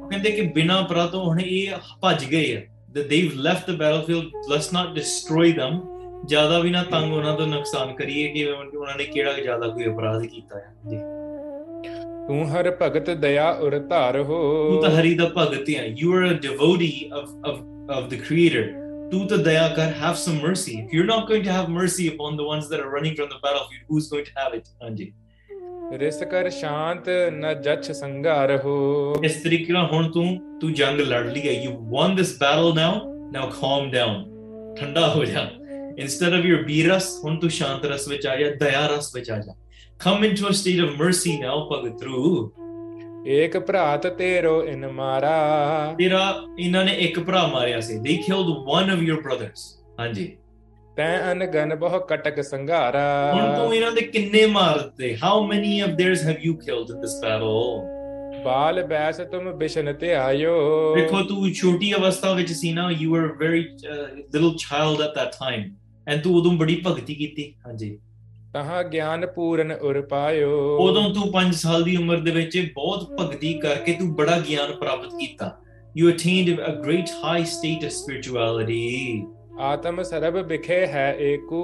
[0.12, 1.72] ਕਹਿੰਦੇ ਕਿ ਬਿਨਾ ਅਪਰਾਧ ਤੋਂ ਹੁਣ ਇਹ
[2.02, 2.62] ਭੱਜ ਗਏ ਆ
[2.96, 5.78] that they've left the battlefield let's not destroy them
[6.24, 10.26] ਜਿਆਦਾ ਵੀ ਨਾ ਤੰਗ ਉਹਨਾਂ ਤੋਂ ਨੁਕਸਾਨ ਕਰੀਏ ਕਿ ਉਹਨਾਂ ਨੇ ਕਿਹੜਾ ਜਿਆਦਾ ਕੋਈ ਅਪਰਾਧ
[10.26, 10.98] ਕੀਤਾ ਹੈ ਜੀ
[12.28, 14.38] ਤੂੰ ਹਰ ਭਗਤ ਦਇਆ ਉਰ ਧਾਰ ਹੋ
[14.70, 17.60] ਤੂੰ ਤਾਂ ਹਰੀ ਦਾ ਭਗਤ ਹੈ you are a devotee of of
[17.92, 18.72] of the creator
[19.12, 22.08] ਤੂੰ ਤਾਂ ਦਇਆ ਕਰ have some mercy if you are not going to have mercy
[22.10, 24.68] upon the ones that are running from the battlefield who is going to have it
[24.84, 25.12] ਹਾਂਜੀ
[26.00, 28.76] ਰਿਸ ਕਰ ਸ਼ਾਂਤ ਨ ਜੱਛ ਸੰਘਾਰ ਹੋ
[29.24, 30.26] ਇਸ ਤਰੀਕੇ ਨਾਲ ਹੁਣ ਤੂੰ
[30.62, 34.24] ਤੂੰ ਜੰਗ ਲੜ ਲਈ ਹੈ you won this battle now now calm down
[34.80, 35.48] ਠੰਡਾ ਹੋ ਜਾ
[35.98, 38.88] Instead of your biras, ਹੁਣ ਤੂੰ ਸ਼ਾਂਤ ਰਸ ਵਿੱਚ ਆ ਜਾ, ਦਇਆ
[40.06, 42.52] Come into a state of mercy now, ਪਵਿੱਤਰੂ।
[43.28, 45.36] ek prat tero in mara
[46.00, 46.24] tera
[46.66, 49.84] inna ne ek bhra ਮਾਰਿਆ ਸੀ। They killed one of your brothers.
[50.00, 50.38] ਹਾਂਜੀ।
[50.96, 55.18] ਤੈ ਗਨ ਬਹੁ ਕਟਕ ਸੰਘਾਰਾ। ਹੁਣ ਤੂੰ ਇਹਨਾਂ ਦੇ ਕਿੰਨੇ ਮਾਰਦੇ ਦਿੱਤੇ?
[55.48, 60.96] Many of of have you killed in this battle ਬਾਲ ਬੈਸ ਤੁਮ ਬਿਸ਼ਨ ਤੇ ਆਇਓ
[60.96, 63.62] ਦੇਖੋ ਤੂੰ ਛੋਟੀ ਅਵਸਥਾ ਵਿੱਚ ਸੀ ਨਾ you were very
[64.34, 65.76] little child at that time
[66.08, 67.98] ਐ ਤੂੰ ਉਦੋਂ ਬੜੀ ਭਗਤੀ ਕੀਤੀ ਹਾਂਜੀ
[68.54, 70.50] ਤਹਾਂ ਗਿਆਨ ਪੂਰਨ ਉਰ ਪਾਇਓ
[70.80, 75.16] ਉਦੋਂ ਤੂੰ 5 ਸਾਲ ਦੀ ਉਮਰ ਦੇ ਵਿੱਚ ਬਹੁਤ ਭਗਤੀ ਕਰਕੇ ਤੂੰ ਬੜਾ ਗਿਆਨ ਪ੍ਰਾਪਤ
[75.20, 75.52] ਕੀਤਾ
[75.98, 79.24] you attained a great high state of spirituality
[79.62, 81.64] ਆਤਮ ਸਰਬ ਵਿਖੇ ਹੈ ਏਕੂ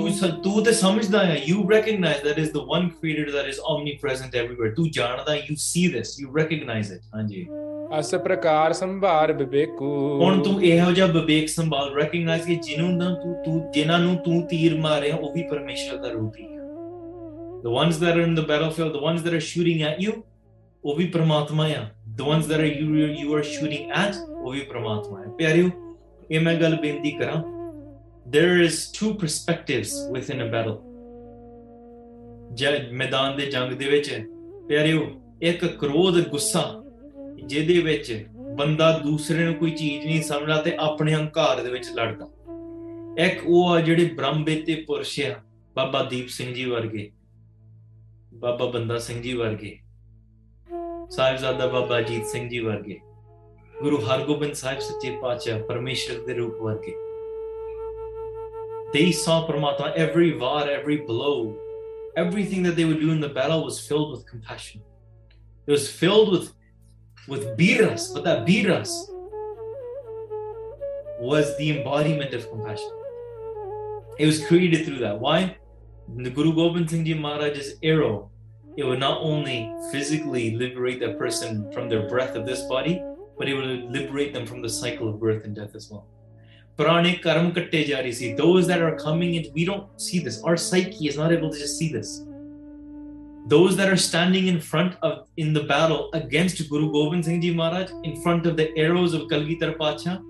[0.00, 3.72] ਤੂੰ ਸੰਤੂ ਤੇ ਸਮਝਦਾ ਹੈ you recognise that is the one creator that is omni
[3.72, 7.46] omnipresent everywhere ਤੂੰ ਜਾਣਦਾ you see this you recognise it ਹਾਂਜੀ
[7.98, 9.88] ਅਸ ਪ੍ਰਕਾਰ ਸੰਭਾਰ ਵਿਵੇਕੂ
[10.20, 14.40] ਹੁਣ ਤੂੰ ਇਹੋ ਜਿਹਾ ਵਿਵੇਕ ਸੰਭਾਲ ਰੈਕਗਨਾਈਜ਼ ਕਿ ਜਿਹਨੂੰ ਨਾ ਤੂੰ ਤੂੰ ਜਿਨ੍ਹਾਂ ਨੂੰ ਤੂੰ
[14.42, 16.54] ਤੀਰ ਮਾਰਿਆ ਉਹ ਵੀ ਪਰਮੇਸ਼ਰ ਦਾ ਰੂਪ ਹੀ
[17.62, 20.12] the ones that are in the battlefield the ones that are shooting at you
[20.84, 21.84] ਉਹ ਵੀ ਪਰਮਾਤਮਾ ਆ
[22.20, 25.70] the ones that are you you are shooting at ਉਹ ਵੀ ਪਰਮਾਤਮਾ ਹੈ ਪਿਆਰਿਓ
[26.30, 27.42] ਇਹ ਮੈਂ ਗੱਲ ਬੇਨਤੀ ਕਰਾਂ
[28.36, 30.78] there is two perspectives within a battle
[32.54, 34.10] ਜਦ ਮੈਦਾਨ ਦੇ ਜੰਗ ਦੇ ਵਿੱਚ
[34.68, 35.06] ਪਿਆਰਿਓ
[35.42, 36.62] ਇੱਕ ਕਰੋਧ ਗੁੱਸਾ
[37.36, 38.26] ਜਿਹਦੇ ਵਿੱਚ
[38.56, 42.28] ਬੰਦਾ ਦੂਸਰੇ ਨੂੰ ਕੋਈ ਚੀਜ਼ ਨਹੀਂ ਸਮਝਦਾ ਤੇ ਆਪਣੇ ਹੰਕਾਰ ਦੇ ਵਿੱਚ ਲੜਦਾ
[43.24, 45.34] ਇੱਕ ਉਹ ਆ ਜਿਹੜੇ ਬ੍ਰਹਮਵੇਤੇ ਪੁਰਸ਼ ਆ
[45.76, 47.10] ਬਾਬਾ ਦੀਪ ਸਿੰਘ ਜੀ ਵਰਗੇ
[48.34, 49.78] ਬਾਬਾ ਬੰਦਾ ਸਿੰਘ ਜੀ ਵਰਗੇ
[51.10, 53.00] ਸਾਹਿਬਜ਼ਾਦਾ ਬਾਬਾ ਜੀਤ ਸਿੰਘ ਜੀ ਵਰਗੇ
[53.82, 56.94] ਗੁਰੂ ਹਰਗੋਬਿੰਦ ਸਾਹਿਬ ਸੱਚੇ ਪਾਤਸ਼ਾਹ ਪਰਮੇਸ਼ਰ ਦੇ ਰੂਪ ਵਰਗੇ
[58.92, 61.56] they saw Paramatma every war every blow,
[62.16, 64.82] everything that they would do in the battle was filled with compassion.
[65.68, 66.46] It was filled with
[67.28, 68.90] with Biras, but that Biras
[71.20, 72.90] was the embodiment of compassion.
[74.18, 75.18] It was created through that.
[75.18, 75.56] Why?
[76.16, 78.30] The Guru Gobind Singh Ji Maharaj's arrow,
[78.76, 83.02] it would not only physically liberate that person from their breath of this body,
[83.38, 86.06] but it will liberate them from the cycle of birth and death as well.
[86.78, 90.42] Prane karam katte jari see those that are coming in, we don't see this.
[90.42, 92.22] Our psyche is not able to just see this
[93.48, 97.54] those that are standing in front of in the battle against Guru Gobind Singh Ji
[97.54, 100.20] Maharaj in front of the arrows of Kalgittar Pacha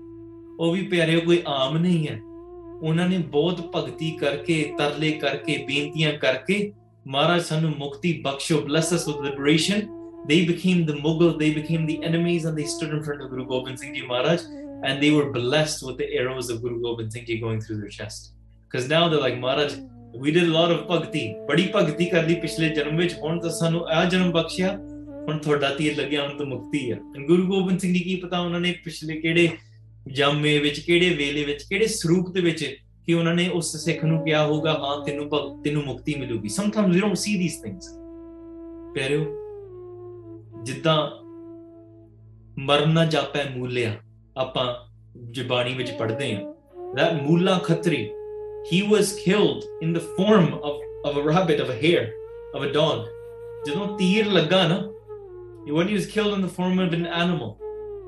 [0.59, 6.13] Ovi ਵੀ ਪਿਆਰਿਓ ਕੋਈ ਆਮ ਨਹੀਂ ਹੈ ਉਹਨਾਂ ਨੇ ਬਹੁਤ karke ਕਰਕੇ ਤਰਲੇ ਕਰਕੇ ਬੇਨਤੀਆਂ
[6.13, 6.71] ਕਰਕੇ
[7.07, 9.07] ਮਹਾਰਾਜ ਸਾਨੂੰ ਮੁਕਤੀ ਬਖਸ਼ੋ bless us
[10.29, 13.45] they became the mughal they became the enemies and they stood in front of guru
[13.51, 14.41] gobind singh ji maharaj
[14.87, 17.93] and they were blessed with the arrows of guru gobind singh ji going through their
[17.99, 19.77] chest because now they're like maharaj
[20.15, 23.49] we did a lot of ਭਗਤੀ ਬੜੀ ਭਗਤੀ ਕਰ ਲਈ ਪਿਛਲੇ ਜਨਮ ਵਿੱਚ ਹੁਣ ਤਾਂ
[23.49, 24.77] ਸਾਨੂੰ ਆ ਜਨਮ ਬਖਸ਼ਿਆ
[25.27, 26.97] ਹੁਣ ਤੁਹਾਡਾ ਤੀਰ ਲੱਗਿਆ ਹੁਣ ਤਾਂ ਮੁਕਤੀ ਆ
[27.27, 29.49] ਗੁਰੂ ਗੋਬਿੰਦ ਸਿੰਘ ਜੀ ਕੀ ਪਤਾ ਉਹਨਾਂ ਨੇ ਪਿਛਲੇ ਕਿਹੜੇ
[30.11, 32.75] ਜਾਮੇ ਵਿੱਚ ਕਿਹੜੇ ਵੇਲੇ ਵਿੱਚ ਕਿਹੜੇ ਸਰੂਪ ਦੇ ਵਿੱਚ
[33.05, 36.71] ਕਿ ਉਹਨਾਂ ਨੇ ਉਸ ਸਿੱਖ ਨੂੰ ਕਿਹਾ ਹੋਗਾ ਹਾਂ ਤੈਨੂੰ ਭਗਤ ਤੈਨੂੰ ਮੁਕਤੀ ਮਿਲੂਗੀ ਸਮ
[36.71, 37.87] Times we don't see these things
[38.93, 39.25] ਪਿਆਰਿਓ
[40.63, 41.09] ਜਿੱਦਾਂ
[42.59, 43.95] ਮਰਨਾ ਜਾਪੈ ਮੂਲਿਆ
[44.37, 44.87] ਆਪਾਂ
[45.31, 46.53] ਜਬਾਣੀ ਵਿੱਚ ਪੜ੍ਹਦੇ ਆ
[46.97, 48.09] that ਮੂਲਾ Khatri
[48.67, 52.13] He was killed in the form of, of a rabbit, of a hare,
[52.53, 53.07] of a dog.
[53.65, 55.93] when he
[55.93, 57.57] was killed in the form of an animal,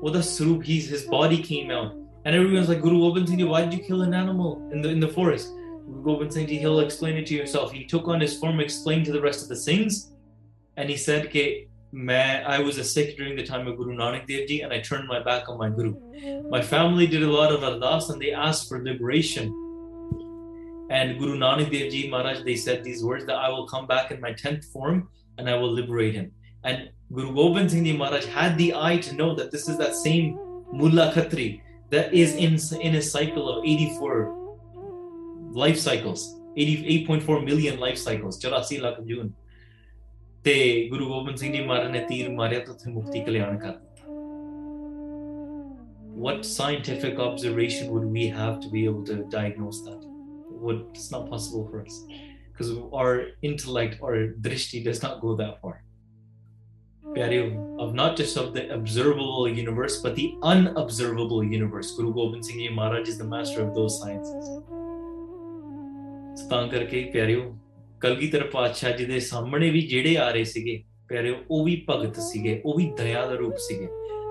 [0.00, 1.94] what a srup, his body came out.
[2.26, 5.00] And everyone's like, Guru Gobind Singh why did you kill an animal in the in
[5.00, 5.48] the forest?
[5.86, 7.72] Guru Gobind Singh he'll explain it to himself.
[7.72, 10.10] He took on his form, explained to the rest of the Singhs,
[10.76, 11.30] and he said,
[11.32, 15.08] I was a Sikh during the time of Guru Nanak Dev Ji and I turned
[15.08, 15.94] my back on my Guru.
[16.50, 19.68] My family did a lot of ardas and they asked for liberation
[20.90, 24.10] and Guru Nanak Dev Ji Maharaj, they said these words that I will come back
[24.10, 26.32] in my 10th form and I will liberate him.
[26.64, 29.94] And Guru Gobind Singh Ji Maharaj had the eye to know that this is that
[29.94, 30.38] same
[30.72, 34.36] Mulla Khatri that is in, in a cycle of 84
[35.52, 39.30] life cycles, 88.4 million life cycles, 84 lakh
[40.42, 40.88] ਤੇ
[40.90, 43.88] ਗੁਰੂ ਗੋਬਿੰਦ ਸਿੰਘ ਜੀ ਮਾਰਨ ਨੇ ਤੀਰ ਮਾਰਿਆ ਤਾਂ ਉੱਥੇ ਮੁਕਤੀ ਕਲਿਆਣ ਕਰ ਦਿੱਤਾ
[46.26, 50.09] what scientific observation would we have to be able to diagnose that
[50.60, 52.04] would it's not possible for us
[52.50, 52.72] because
[52.92, 54.12] our intellect or
[54.40, 55.82] drishti does not go that far
[57.82, 62.68] of not just of the observable universe but the unobservable universe guru gobind singh ji
[62.68, 64.50] maharaj is the master of those sciences
[66.34, 67.42] so ਤਾਂ ਕਰਕੇ ਪਿਆਰਿਓ
[68.00, 70.82] ਕਲਗੀਧਰ ਪਾਤਸ਼ਾਹ ਜੀ ਦੇ ਸਾਹਮਣੇ ਵੀ ਜਿਹੜੇ ਆ ਰਹੇ ਸੀਗੇ
[71.08, 73.88] ਪਿਆਰਿਓ ਉਹ ਵੀ ਭਗਤ ਸੀਗੇ ਉਹ ਵੀ ਦਇਆ ਦਾ ਰੂਪ ਸੀਗੇ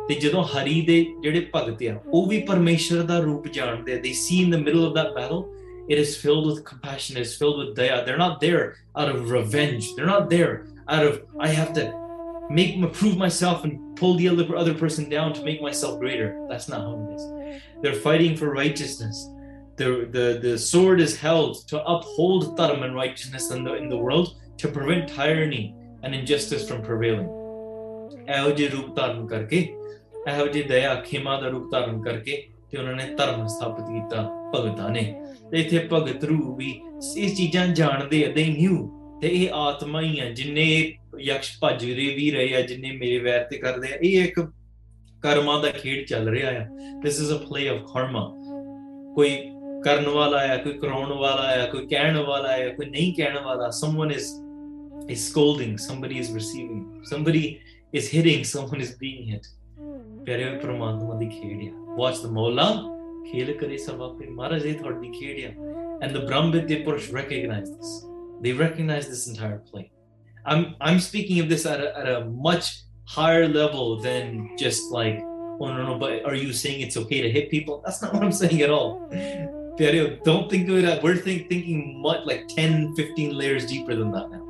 [0.07, 4.41] ਤੇ ਜਦੋਂ ਹਰੀ ਦੇ ਜਿਹੜੇ ਭਗਤ ਆ ਉਹ ਵੀ ਪਰਮੇਸ਼ਰ ਦਾ ਰੂਪ ਜਾਣਦੇ ਦੇ see
[4.41, 5.43] in the middle of battle
[5.89, 8.05] it is filled with compassion, it is filled with daya.
[8.05, 9.95] They're not there out of revenge.
[9.95, 14.55] They're not there out of, I have to make prove myself and pull the other,
[14.55, 16.45] other person down to make myself greater.
[16.49, 17.61] That's not how it is.
[17.81, 19.29] They're fighting for righteousness.
[19.77, 23.97] The, the, the sword is held to uphold dharma and righteousness in the, in the
[23.97, 25.75] world to prevent tyranny
[26.03, 27.29] and injustice from prevailing.
[28.29, 28.69] ਇਹੋ ਜਿਹੇ
[29.27, 29.73] karke,
[31.71, 32.01] ਧਾਰਨ
[32.71, 34.23] ਤੇ ਉਹਨਾਂ ਨੇ ਧਰਮ ਸਥਾਪਿਤ ਕੀਤਾ
[34.55, 35.03] ਭਗਤਾਂ ਨੇ
[35.51, 36.79] ਤੇ ਇੱਥੇ ਭਗਤ ਰੂ ਵੀ
[37.17, 38.87] ਇਸ ਚੀਜ਼ਾਂ ਜਾਣਦੇ ਅਤੇ ਨਿਊ
[39.21, 40.67] ਤੇ ਇਹ ਆਤਮਾ ਹੀ ਆ ਜਿਨੇ
[41.21, 44.39] ਯਕਸ਼ ਭੱਜ ਰਹੇ ਵੀ ਰਹੇ ਆ ਜਿਨੇ ਮੇਰੇ ਵੈਰ ਤੇ ਕਰਦੇ ਆ ਇਹ ਇੱਕ
[45.23, 46.65] ਕਰਮਾਂ ਦਾ ਖੇਡ ਚੱਲ ਰਿਹਾ ਆ
[47.03, 48.27] this is a play of karma
[49.15, 49.35] ਕੋਈ
[49.85, 53.69] ਕਰਨ ਵਾਲਾ ਆ ਕੋਈ ਕਰਾਉਣ ਵਾਲਾ ਆ ਕੋਈ ਕਹਿਣ ਵਾਲਾ ਆ ਕੋਈ ਨਹੀਂ ਕਹਿਣ ਵਾਲਾ
[53.69, 54.31] someone is
[55.09, 57.59] is scolding somebody is receiving somebody
[57.93, 59.47] is hitting someone is being hit
[60.25, 62.69] ਪਿਆਰੇ ਪ੍ਰਮਾਤਮਾ ਦੀ ਖੇਡ ਆ ਵਾਚ ਦ ਮੌਲਾ
[63.31, 67.89] ਖੇਲ ਕਰੇ ਸਭ ਆਪੇ ਮਹਾਰਾਜ And the ਖੇਡ ਆ recognize this.
[68.43, 69.89] They recognize this entire plane.
[70.43, 72.67] Play I'm I'm speaking of this at a, at a much
[73.15, 75.17] higher level than just like
[75.59, 78.23] oh no no but are you saying it's okay to hit people that's not what
[78.23, 83.35] i'm saying at all don't think of it that we're thinking much like 10 15
[83.35, 84.43] layers deeper than that now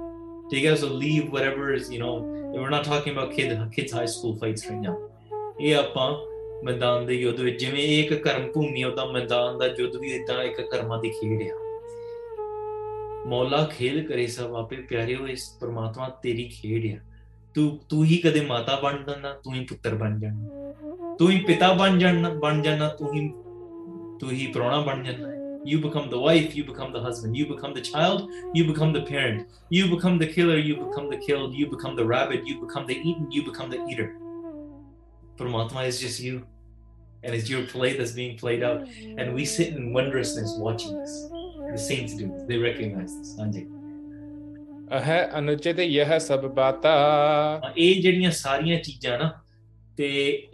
[0.49, 2.15] do you guys will leave whatever is you know
[2.53, 4.97] we're not talking about kid, kids high school fights right now
[5.61, 6.11] ਇਹ ਆਪਾਂ
[6.65, 10.61] ਮੈਦਾਨ ਦੇ ਯੁੱਧ ਵਿੱਚ ਜਿਵੇਂ ਇੱਕ ਕਰਮ ਭੂਮੀ ਉਹਦਾ ਮੈਦਾਨ ਦਾ ਯੁੱਧ ਵੀ ਇਦਾਂ ਇੱਕ
[10.61, 11.55] ਕਰਮਾਂ ਦੀ ਖੇਡ ਆ
[13.27, 16.99] ਮੌਲਾ ਖੇਲ ਕਰੇ ਸਭ ਆਪੇ ਪਿਆਰਿਓ ਇਸ ਪ੍ਰਮਾਤਮਾ ਤੇਰੀ ਖੇਡ ਆ
[17.55, 21.73] ਤੂੰ ਤੂੰ ਹੀ ਕਦੇ ਮਾਤਾ ਬਣ ਜਾਣਾ ਤੂੰ ਹੀ ਪੁੱਤਰ ਬਣ ਜਾਣਾ ਤੂੰ ਹੀ ਪਿਤਾ
[21.73, 23.27] ਬਣ ਜਾਣਾ ਬਣ ਜਾਣਾ ਤੂੰ ਹੀ
[24.19, 25.37] ਤੂੰ ਹੀ ਪ੍ਰਾਣਾ ਬਣ ਜਾਣਾ
[25.65, 28.21] you become the wife, you become the husband, you become the child,
[28.53, 32.05] you become the parent, you become the killer, you become the killed, you become the
[32.05, 34.07] rabbit, you become the eaten, you become the eater.
[35.39, 36.43] Paramatma is just you.
[37.23, 38.87] And it's your play that's being played out.
[39.17, 41.29] And we sit in wondrousness watching this.
[41.71, 42.27] The saints do.
[42.27, 42.47] This.
[42.47, 43.35] They recognize this.
[43.39, 43.67] Anjay.
[44.97, 47.61] ਅਹ ਅਨੁਚਿਤ ਯਹ ਸਭ ਬਾਤਾ
[47.77, 49.31] ਇਹ ਜਿਹੜੀਆਂ ਸਾਰੀਆਂ ਚੀਜ਼ਾਂ ਨਾ
[49.97, 50.47] ਤੇ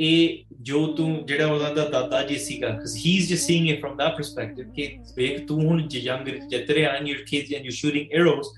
[0.00, 3.82] ਇਹ ਜੋ ਤੂੰ ਜਿਹੜਾ ਉਹਨਾਂ ਦਾ ਦਾਦਾ ਜੀ ਸੀਗਾ ਕਿਉਂਕਿ he is just seeing it
[3.82, 8.12] from that perspective ਕਿ ਵੇਖ ਤੂੰ ਹੁਣ ਜੰਗ ਜਿੱਤਰੇ ਆਂ your kids and you shooting
[8.12, 8.54] arrows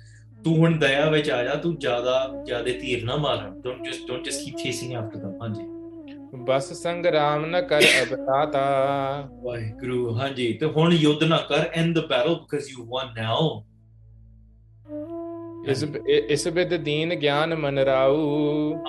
[0.43, 4.25] ਤੂੰ ਹੁਣ ਦਇਆ ਵਿੱਚ ਆ ਜਾ ਤੂੰ ਜਿਆਦਾ ਜਿਆਦੇ ਤੀਰ ਨਾ ਮਾਰ don't just don't
[4.25, 5.76] just keep chasing after them ਹਾਂਜੀ
[6.47, 8.65] ਬਸ ਸੰਗਰਾਮ ਨ ਕਰ ਅਬਤਾਤਾ
[9.43, 13.63] ਵਾਹਿਗੁਰੂ ਹਾਂਜੀ ਤੇ ਹੁਣ ਯੁੱਧ ਨਾ ਕਰ end the battle because you won now
[15.71, 18.73] ਇਸ ਇਸ ਬਿਦ ਦੀਨ ਗਿਆਨ ਮਨ ਰਾਉ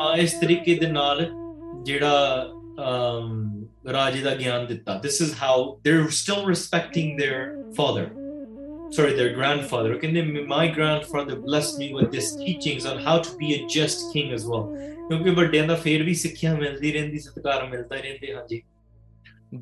[0.00, 1.27] ਆ ਇਸ ਤਰੀਕੇ ਦੇ ਨਾਲ
[5.03, 5.55] this is how
[5.85, 7.39] they're still respecting their
[7.77, 8.05] father
[8.91, 13.55] sorry their grandfather okay my grandfather blessed me with these teachings on how to be
[13.55, 14.65] a just king as well
[15.09, 18.63] ਕਿਉਂਕਿ ਵੱਡਿਆਂ ਦਾ ਫੇਰ ਵੀ ਸਿੱਖਿਆ ਮਿਲਦੀ ਰਹਿੰਦੀ ਸਤਿਕਾਰ ਮਿਲਦਾ ਰਹਿੰਦੇ ਹਾਂਜੀ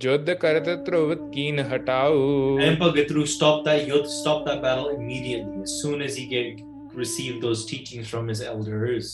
[0.00, 5.80] ਜੁੱਧ ਕਰਤ ਧਰੁਵਤ ਕੀਨ ਹਟਾਉ ਐਂ ਭਗਤ ਸਟਾਪ ਦਾ ਯੁੱਧ stop the battle immediately as
[5.82, 6.60] soon as he get
[6.98, 9.13] received those teachings from his elders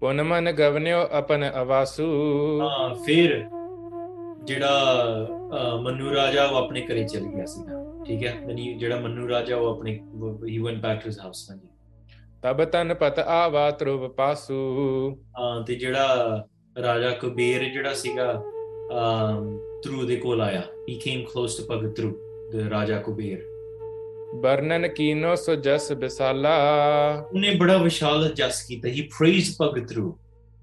[0.00, 2.06] ਪੁਨਮਨ ਗਵਨਿਓ ਆਪਨ ਆਵਾਸੂ
[2.60, 3.44] ਹਾਂ ਫਿਰ
[4.44, 9.66] ਜਿਹੜਾ ਮਨੂ ਰਾਜਾ ਉਹ ਆਪਣੇ ਘਰੇ ਚਲ ਗਿਆ ਸੀਗਾ ਠੀਕ ਹੈ ਜਿਹੜਾ ਮਨੂ ਰਾਜਾ ਉਹ
[9.66, 9.98] ਆਪਣੇ
[10.44, 11.68] ਹੀ went back to his house ਹਾਂਜੀ
[12.42, 14.56] ਤਬ ਤਨ ਪਤ ਆਵਾ ਤ੍ਰੁਵ ਪਾਸੂ
[15.38, 16.44] ਹਾਂ ਤੇ ਜਿਹੜਾ
[16.76, 18.32] ਰਾਜਾ ਕਬੀਰ ਜਿਹੜਾ ਸੀਗਾ
[19.82, 22.10] ਤ੍ਰੂ ਦੇ ਕੋਲ ਆਇਆ he came close to Bhagat Dhru
[22.52, 23.42] ਦੇ ਰਾਜਾ ਕਬੀਰ
[24.34, 26.52] ਬਰਨਨ ਕੀਨੋ ਸੋ ਜਸ ਬਿਸਾਲਾ
[27.24, 30.14] ਉਹਨੇ ਬੜਾ ਵਿਸ਼ਾਲ ਜਸ ਕੀਤਾ he praise Bhagatru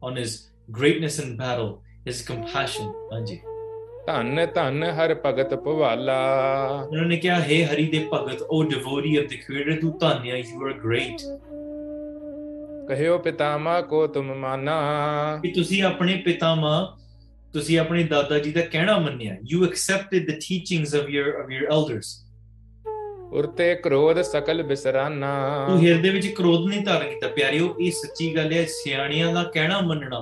[0.01, 0.39] on his
[0.69, 1.75] greatness in battle
[2.07, 3.39] his compassion ਹਾਂਜੀ
[4.07, 6.17] ਧੰਨ ਧੰਨ ਹਰ ਭਗਤ ਭਵਾਲਾ
[6.81, 10.73] ਉਹਨੇ ਕਿਹਾ ਹੈ ਹਰੀ ਦੇ ਭਗਤ ਉਹ ਡਿਵੋਰੀ ਆਫ ਦ ਕ੍ਰੀਏਟਰ ਤੂੰ ਧੰਨਿਆ ਯੂ ਆਰ
[10.79, 11.21] ਗ੍ਰੇਟ
[12.87, 15.39] ਕਹਿਓ ਪਿਤਾਮਾ ਕੋ ਤੁਮ ਮਾਨਾ
[15.43, 16.97] ਕਿ ਤੁਸੀਂ ਆਪਣੇ ਪਿਤਾਮਾ
[17.53, 21.65] ਤੁਸੀਂ ਆਪਣੇ ਦਾਦਾ ਜੀ ਦਾ ਕਹਿਣਾ ਮੰਨਿਆ you accepted the teachings of your of your
[21.71, 22.13] elders
[23.31, 25.33] ਉਰਤੇ ਕ੍ਰੋਧ ਸਕਲ ਬਿਸਰਾਨਾ
[25.67, 29.79] ਤੂੰ ਹਿਰਦੇ ਵਿੱਚ ਕ੍ਰੋਧ ਨਹੀਂ ਧਾਰਨ ਕੀਤਾ ਪਿਆਰਿਓ ਇਹ ਸੱਚੀ ਗੱਲ ਹੈ ਸਿਆਣੀਆਂ ਦਾ ਕਹਿਣਾ
[29.79, 30.22] ਮੰਨਣਾ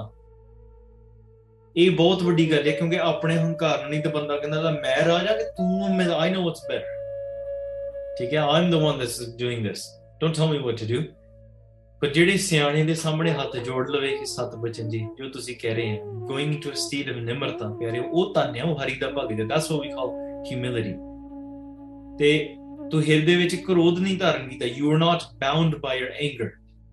[1.76, 5.44] ਇਹ ਬਹੁਤ ਵੱਡੀ ਗੱਲ ਹੈ ਕਿਉਂਕਿ ਆਪਣੇ ਹੰਕਾਰ ਨਹੀਂ ਤੇ ਬੰਦਾ ਕਹਿੰਦਾ ਮੈਂ ਰਾਜਾ ਕਿ
[5.58, 7.02] ਤੂੰ ਮੈਂ ਆਈ ਨੋ ਵਾਟਸ ਬੈਟਰ
[8.18, 9.86] ਠੀਕ ਹੈ I am the one this is doing this
[10.22, 11.02] don't tell me what to do
[12.04, 15.76] ਪਰ ਜਿਹੜੇ ਸਿਆਣੇ ਦੇ ਸਾਹਮਣੇ ਹੱਥ ਜੋੜ ਲਵੇ ਕਿ ਸਤ ਬਚਨ ਜੀ ਜੋ ਤੁਸੀਂ ਕਹਿ
[15.76, 19.32] ਰਹੇ ਹੋ ਗੋਇੰਗ ਟੂ ਸਟੇਟ ਆਫ ਨਿਮਰਤਾ ਪਿਆਰੇ ਉਹ ਤਾਂ ਨਿਆ ਉਹ ਹਰੀ ਦਾ ਭਗਤ
[19.32, 20.10] ਹੈ ਦੈਟਸ ਵੀ ਕਾਲ
[20.46, 20.92] ਹਿਊਮਿਲਿਟੀ
[22.20, 22.34] ਤੇ
[22.92, 26.52] ਤੂੰ ਹਿਰਦੇ ਵਿੱਚ ਕਰੋਧ ਨਹੀਂ ਧਾਰਨ ਕੀਤਾ you are not bound by your anger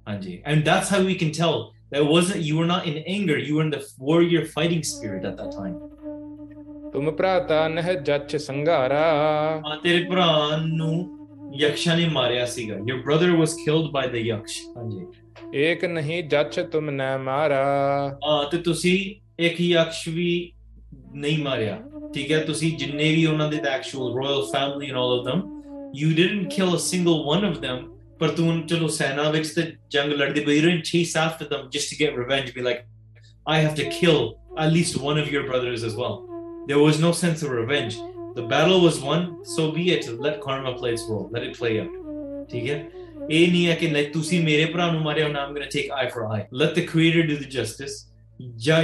[0.06, 3.58] ਹਾਂਜੀ and that's how we can tell that wasn't you are not in anger you
[3.58, 3.80] are in the
[4.02, 10.56] warrior fighting spirit at that time ਤੁਮ ਭਰਾਤਾ ਨਹ ਜੱਚ ਸੰਘਾਰਾ ਤੇਰੇ ਭਰਾ
[10.58, 11.19] ਨੂੰ
[11.58, 12.44] ਯਕਸ਼ਾ ਨੇ ਮਾਰਿਆ
[12.88, 15.06] your brother was killed by the yaksh ਹਾਂਜੀ
[15.68, 17.62] ਇੱਕ ਨਹੀਂ ਜੱਚ ਤੁਮ ਨਾ ਮਾਰਾ
[18.24, 18.98] ਆ ਤੇ ਤੁਸੀਂ
[19.44, 20.52] ਇੱਕ ਯਕਸ਼ ਵੀ
[21.14, 21.80] ਨਹੀਂ ਮਾਰਿਆ
[22.14, 25.40] ਠੀਕ ਹੈ ਤੁਸੀਂ ਜਿੰਨੇ ਵੀ ਉਹਨਾਂ ਦੇ the actual royal family and all them
[26.00, 27.88] you didn't kill a single one of them
[28.22, 31.92] But ਤੂੰ ਚਲੋ ਸੈਨਾ ਵਿੱਚ ਤੇ ਜੰਗ ਲੜਦੇ but you didn't chase after them just
[31.92, 32.82] to get revenge be like
[33.54, 34.20] I have to kill
[34.64, 36.16] at least one of your brothers as well
[36.68, 37.96] there was no sense of revenge
[38.34, 41.74] the battle was won so be it let karma play its role let it play
[41.80, 41.96] out
[42.50, 42.76] ਠੀਕ ਹੈ
[43.30, 46.06] ਇਹ ਨਹੀਂ ਹੈ ਕਿ ਲੈ ਤੁਸੀਂ ਮੇਰੇ ਭਰਾ ਨੂੰ ਮਾਰਿਆ ਨਾ I'm going take eye
[46.06, 48.06] for eye let the creator do the justice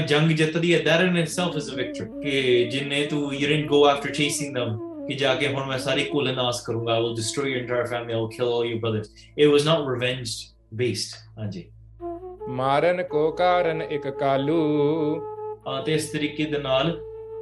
[0.08, 3.84] ਜੰਗ ਜਿੱਤਦੀ ਹੈ that in itself is a victory ਕਿ ਜਿੰਨੇ ਤੂੰ you didn't go
[3.86, 5.06] after chasing them
[5.08, 8.20] ਕਿ ਜਾ ਕੇ ਹੁਣ ਮੈਂ ਸਾਰੀ ਕੋਲਨਾਸ ਕਰੂੰਗਾ I will destroy your entire family I
[8.20, 10.36] will kill all your brothers it was not revenge
[10.74, 11.64] based ਹਾਂਜੀ
[12.48, 14.60] ਮਾਰਨ ਕੋ ਕਾਰਨ ਇੱਕ ਕਾਲੂ
[15.66, 16.98] ਆ ਤੇ ਇਸ ਤਰੀਕੇ ਦੇ ਨਾਲ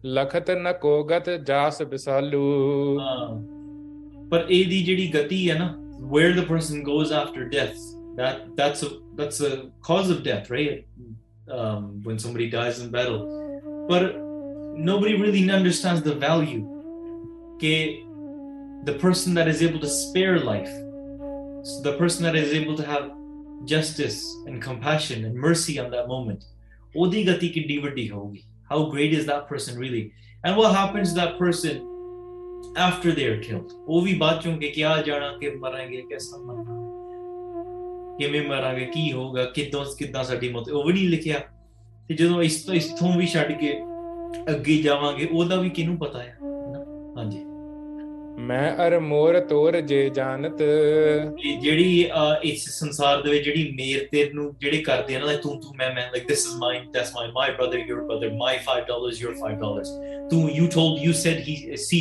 [0.04, 1.82] ਲਖਤ ਨ ਕੋਗਤ ਜਾਸ
[6.10, 7.78] where the person goes after death
[8.18, 8.90] that that's a
[9.16, 9.50] that's a
[9.88, 10.86] cause of death right
[11.56, 13.18] um, when somebody dies in battle
[13.88, 14.04] but
[14.90, 16.60] nobody really understands the value
[17.54, 17.80] okay
[18.90, 20.74] the person that is able to spare life
[21.68, 23.10] So the person that is able to have
[23.66, 26.44] justice and compassion and mercy on that moment,
[28.70, 30.12] How great is that person really?
[30.44, 31.82] And what happens to that person
[32.74, 33.72] after they are killed?
[33.86, 34.06] ਉਹ
[38.18, 41.38] ਕਿਵੇਂ ਮਰਾਂਗੇ ਕੀ ਹੋਊਗਾ ਕਿਦੋਂ ਕਿਦਾਂ ਸਾਡੀ ਮੌਤ ਉਹ ਵੀ ਨਹੀਂ ਲਿਖਿਆ
[42.08, 43.72] ਤੇ ਜਦੋਂ ਇਸ ਤੋਂ ਇਸ ਤੋਂ ਵੀ ਛੱਡ ਕੇ
[44.50, 46.38] ਅੱਗੇ ਜਾਵਾਂਗੇ ਉਹਦਾ ਵੀ ਕਿਹਨੂੰ ਪਤਾ ਹੈ
[48.38, 50.58] ਮੈਂ ਅਰ ਮੋਰ ਤੋਰ ਜੇ ਜਾਣਤ
[51.62, 52.08] ਜਿਹੜੀ
[52.42, 55.90] ਇਸ ਸੰਸਾਰ ਦੇ ਵਿੱਚ ਜਿਹੜੀ ਮੇਰ ਤੇਰ ਨੂੰ ਜਿਹੜੇ ਕਰਦੇ ਆ ਨਾ ਤੂੰ ਤੂੰ ਮੈਂ
[55.94, 59.34] ਮੈਂ like this is mine that's my my brother your brother my 5 dollars your
[59.40, 59.90] 5 dollars
[60.30, 61.76] ਤੂੰ you told you said he
[61.78, 62.00] see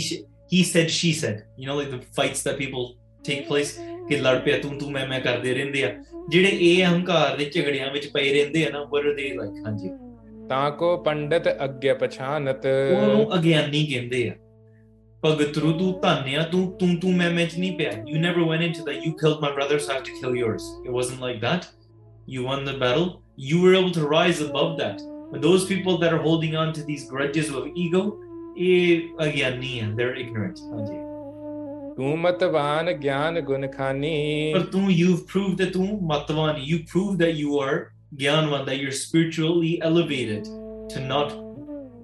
[0.54, 2.88] he said she said you know like the fights that people
[3.26, 3.78] take place
[4.10, 5.94] ਕਿ ਲੜ ਪਿਆ ਤੂੰ ਤੂੰ ਮੈਂ ਮੈਂ ਕਰਦੇ ਰਹਿੰਦੇ ਆ
[6.30, 9.90] ਜਿਹੜੇ ਇਹ ਹੰਕਾਰ ਦੇ ਝਗੜਿਆਂ ਵਿੱਚ ਪਏ ਰਹਿੰਦੇ ਆ ਨਾ ਵਰ ਦੇ ਲਾਈਕ ਹਾਂਜੀ
[10.50, 14.34] ਤਾਂ ਕੋ ਪੰਡਤ ਅਗਿਆ ਪਛਾਨਤ ਉਹਨੂੰ ਅਗਿਆਨੀ ਕਹਿੰਦੇ ਆ
[18.06, 18.44] You never
[18.44, 20.64] went into that, you killed my brother, so I have to kill yours.
[20.86, 21.68] It wasn't like that.
[22.28, 23.24] You won the battle.
[23.36, 25.02] You were able to rise above that.
[25.32, 28.20] But those people that are holding on to these grudges of ego,
[28.56, 30.60] they eh, they're ignorant.
[30.60, 31.96] you
[34.90, 37.18] you've proved that you
[37.18, 41.47] that you are ज्ञानवान that you're spiritually elevated to not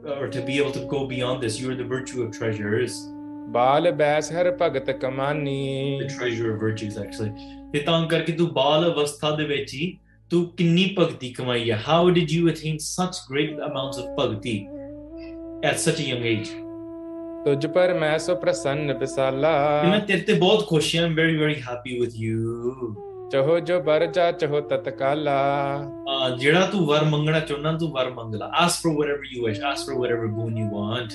[0.06, 1.60] or to be able to go beyond this.
[1.60, 3.10] You are the virtue of treasures.
[6.00, 6.08] the
[6.18, 7.32] treasure of virtues actually
[7.74, 9.98] ਤੇ ਤਾਂ ਕਰਕੇ ਤੂੰ ਬਾਲ ਅਵਸਥਾ ਦੇ ਵਿੱਚ ਹੀ
[10.30, 11.34] ਤੂੰ ਕਿੰਨੀ ਭਗਤੀ
[11.88, 14.58] how did you attain such great amounts of bhakti
[15.64, 16.52] at such a young age
[17.46, 23.13] ਤੁਝ ਪਰ ਮੈਂ ਸੋ ਪ੍ਰਸੰਨ ਬਿਸਾਲਾ ਹਾਂ I'm very very happy with you
[23.32, 25.38] ਚਹੋ ਜੋ ਵਰ ਜਾ ਚਹੋ ਤਤਕਾਲਾ
[26.40, 29.86] ਜਿਹੜਾ ਤੂੰ ਵਰ ਮੰਗਣਾ ਚਾਹੁੰਦਾ ਤੂੰ ਵਰ ਮੰਗ ਲੈ ਆਸ for whatever you wish ask
[29.86, 31.14] for whatever boon you want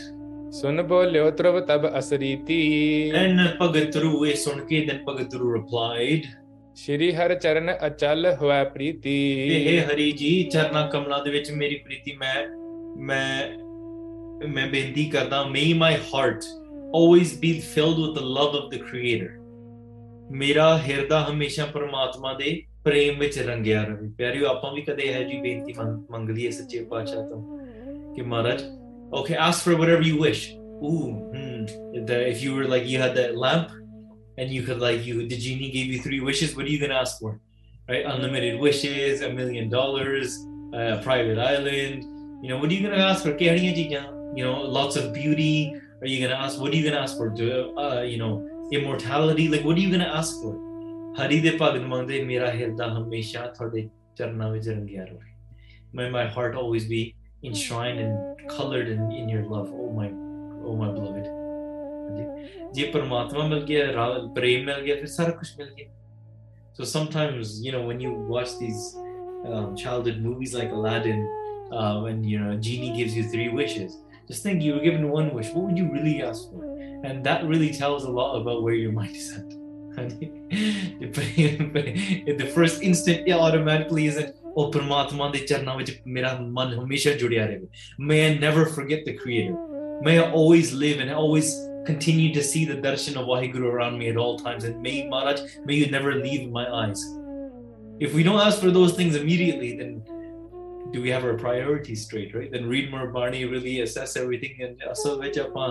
[0.52, 2.58] ਸੁਨ ਬੋਲਿਓ ਤਰਵ ਤਬ ਅਸਰੀਤੀ
[3.16, 6.26] ਐਨ ਭਗਤ ਰੂ ਇਹ ਸੁਣ ਕੇ ਦਨ ਭਗਤ ਰੂ ਰਿਪਲਾਈਡ
[6.76, 9.16] ਸ਼੍ਰੀ ਹਰ ਚਰਨ ਅਚਲ ਹੋਇ ਪ੍ਰੀਤੀ
[9.48, 12.34] ਇਹ ਹਰੀ ਜੀ ਚਰਨਾ ਕਮਲਾ ਦੇ ਵਿੱਚ ਮੇਰੀ ਪ੍ਰੀਤੀ ਮੈਂ
[12.98, 13.48] ਮੈਂ
[14.48, 16.44] ਮੈਂ ਬੇਨਤੀ ਕਰਦਾ may my heart
[16.96, 19.37] always be filled with the love of the creator
[20.30, 25.40] ਮੇਰਾ ਹਿਰਦਾ ਹਮੇਸ਼ਾ ਪਰਮਾਤਮਾ ਦੇ ਪ੍ਰੇਮ ਵਿੱਚ ਰੰਗਿਆ ਰਹੇ ਪਿਆਰਿਓ ਆਪਾਂ ਵੀ ਕਦੇ ਇਹ ਜੀ
[25.40, 25.74] ਬੇਨਤੀ
[26.10, 27.58] ਮੰਗ ਲਈਏ ਸੱਚੇ ਪਾਤਸ਼ਾਹ ਤੋਂ
[28.14, 28.22] ਕਿ
[29.18, 30.40] okay ask for whatever you wish
[30.86, 31.64] ooh hmm,
[32.32, 33.70] if you were like you had that lamp
[34.36, 36.90] and you could like you the genie gave you three wishes what are you going
[36.90, 37.40] to ask for
[37.88, 40.36] right unlimited wishes a million dollars
[40.74, 44.96] a private island you know what are you going to ask for you know lots
[44.96, 47.28] of beauty are you going to ask what are you going to ask for
[47.84, 48.34] uh, you know
[48.70, 50.54] Immortality, like what are you gonna ask for?
[51.18, 55.36] ਹਰੀ ਦੇ ਭਗਤ ਮੰਗਦੇ ਮੇਰਾ ਹਿਰਦਾ ਹਮੇਸ਼ਾ ਤੁਹਾਡੇ ਚਰਨਾਂ ਵਿੱਚ ਰੰਗਿਆ ਰਹੇ
[55.98, 57.00] may my heart always be
[57.50, 60.08] enshrined and colored in, in your love oh my
[60.68, 61.26] oh my beloved
[62.72, 65.86] ਜੇ ਪਰਮਾਤਮਾ ਮਿਲ ਗਿਆ ਪ੍ਰੇਮ ਮਿਲ ਗਿਆ ਫਿਰ ਸਾਰਾ ਕੁਝ ਮਿਲ ਗਿਆ
[66.78, 71.24] so sometimes you know when you watch these um, childhood movies like aladdin
[71.72, 73.96] uh, when you know genie gives you three wishes
[74.28, 75.48] just think you were given one wish.
[75.50, 76.64] What would you really ask for?
[77.04, 79.48] And that really tells a lot about where your mind is at.
[82.38, 82.50] the
[82.54, 86.30] first instant it automatically is an ਉਹ ਪਰਮਾਤਮਾ ਦੇ ਚਰਨਾਂ ਵਿੱਚ ਮੇਰਾ
[88.08, 89.56] may i never forget the creator
[90.06, 91.50] may i always live and always
[91.90, 95.42] continue to see the darshan of waheguru around me at all times and may maharaj
[95.68, 97.02] may you never leave my eyes
[98.06, 99.92] if we don't ask for those things immediately then
[100.92, 102.50] do we have our priorities straight, right?
[102.50, 104.54] Then read more Barney, really assess everything.
[104.62, 105.68] And ਅਸਲ ਵਿੱਚ ਆਪਾਂ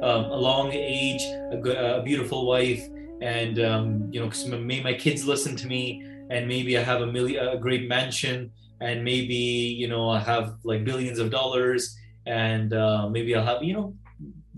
[0.10, 2.84] um, a long age a, good, a beautiful wife
[3.22, 6.04] and um, you know may my kids listen to me
[6.30, 10.56] and maybe I have a million a great mansion and maybe you know I have
[10.64, 11.96] like billions of dollars,
[12.26, 13.94] and uh, maybe I'll have you know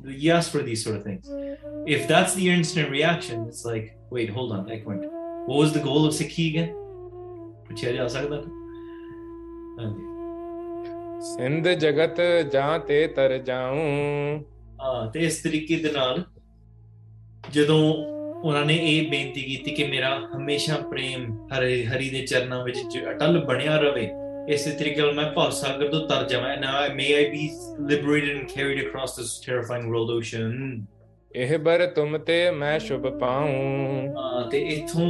[0.05, 1.30] yes for these sort of things.
[1.86, 5.05] If that's the instant reaction, it's like wait, hold on, Equant.
[5.45, 6.76] What was the goal of Saki again?
[11.22, 12.22] Sindh ਜਗਤ
[12.51, 13.76] ਜਾਂ ਤੇ ਤਰ ਜਾਉਂ
[14.82, 16.24] ਹਾਂ ਤੇ ਇਸ ਤਰੀਕੇ ਦੇ ਨਾਲ
[17.51, 17.82] ਜਦੋਂ
[18.43, 22.78] ਉਹਨਾਂ ਨੇ ਇਹ ਬੇਨਤੀ ਕੀਤੀ ਕਿ ਮੇਰਾ ਹਮੇਸ਼ਾ ਪ੍ਰੇਮ ਹਰੀ ਹਰੀ ਦੇ ਚਰਨਾਂ ਵਿੱਚ
[23.12, 24.10] ਅਟਲ ਬਣਿਆ ਰਵੇ
[24.49, 27.49] ਇਸੇ ਤਰੀਕੇ ਨਾਲ ਮੈਂ ਭਾਵ ਸਾਗਰ ਤੋਂ ਤਰ ਜਾਵਾਂ ਨਾ may I be
[27.89, 30.86] liberated and carried across this terrifying world ocean
[31.36, 35.10] ਇਹ ਬਰ ਤੁਮ ਤੇ ਮੈਂ ਸ਼ੁਭ ਪਾਉਂ ਤੇ ਇਥੋਂ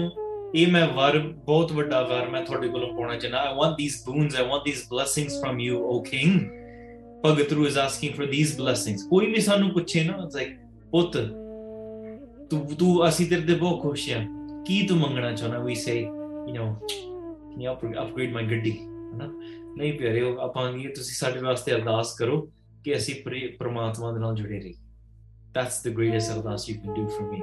[0.55, 4.35] ਇਹ ਮੈਂ ਵਰ ਬਹੁਤ ਵੱਡਾ ਵਰ ਮੈਂ ਤੁਹਾਡੇ ਕੋਲੋਂ ਪਾਉਣਾ ਚਾਹਨਾ I want these boons
[4.35, 6.39] I want these blessings from you O king
[7.23, 10.55] ਪਗਤਰੂ is asking for these blessings ਕੋਈ ਵੀ ਸਾਨੂੰ ਪੁੱਛੇ ਨਾ ਇਟਸ ਲਾਈਕ
[10.91, 11.17] ਪੁੱਤ
[12.51, 14.19] ਤੂੰ ਤੂੰ ਅਸੀਂ ਤੇਰੇ ਤੇ ਬਹੁਤ ਖੁਸ਼ ਆ
[14.67, 16.73] ਕੀ ਤੂੰ ਮੰਗਣਾ ਚਾਹਣਾ we say you know
[17.53, 17.71] can you
[17.71, 19.27] upgrade my ਗੱਡੀ ਹਨਾ
[19.77, 22.41] ਨਹੀਂ ਪਿਆਰੇ ਉਹ ਆਪਾਂ ਇਹ ਤੁਸੀਂ ਸਾਡੇ ਵਾਸਤੇ ਅਰਦਾਸ ਕਰੋ
[22.85, 23.15] ਕਿ ਅਸੀਂ
[23.59, 24.73] ਪ੍ਰਮਾਤਮਾ ਦੇ ਨਾਲ ਜੁੜੇ ਰਹੀਏ
[25.53, 27.41] that's the greatest ardas you can do for me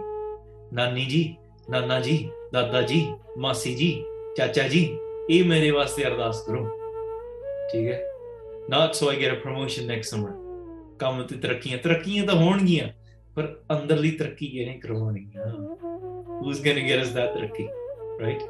[0.72, 1.36] ਨਾਨੀ ਜੀ
[1.70, 2.30] ਨਾਨਾ ਜੀ
[2.52, 3.06] ਦਾਦਾ ਜੀ
[3.38, 4.04] ਮਾਸੀ ਜੀ
[4.36, 4.88] ਚਾਚਾ ਜੀ
[5.30, 6.64] ਇਹ ਮੇਰੇ ਵਾਸਤੇ ਅਰਦਾਸ ਕਰੋ
[7.72, 8.00] ਠੀਕ ਹੈ
[8.70, 10.30] not so I get a promotion next summer
[10.98, 12.88] ਕੰਮ ਤੇ ਤਰੱਕੀਆਂ ਤਰੱਕੀਆਂ ਤਾਂ ਹੋਣਗੀਆਂ
[13.36, 15.26] But ਅੰਦਰਲੀ ਤਰੱਕੀ ਇਹਨੇ ਕਰਵਾਉਣੀ
[16.42, 17.68] who's going to get us that ਤਰੱਕੀ
[18.20, 18.42] right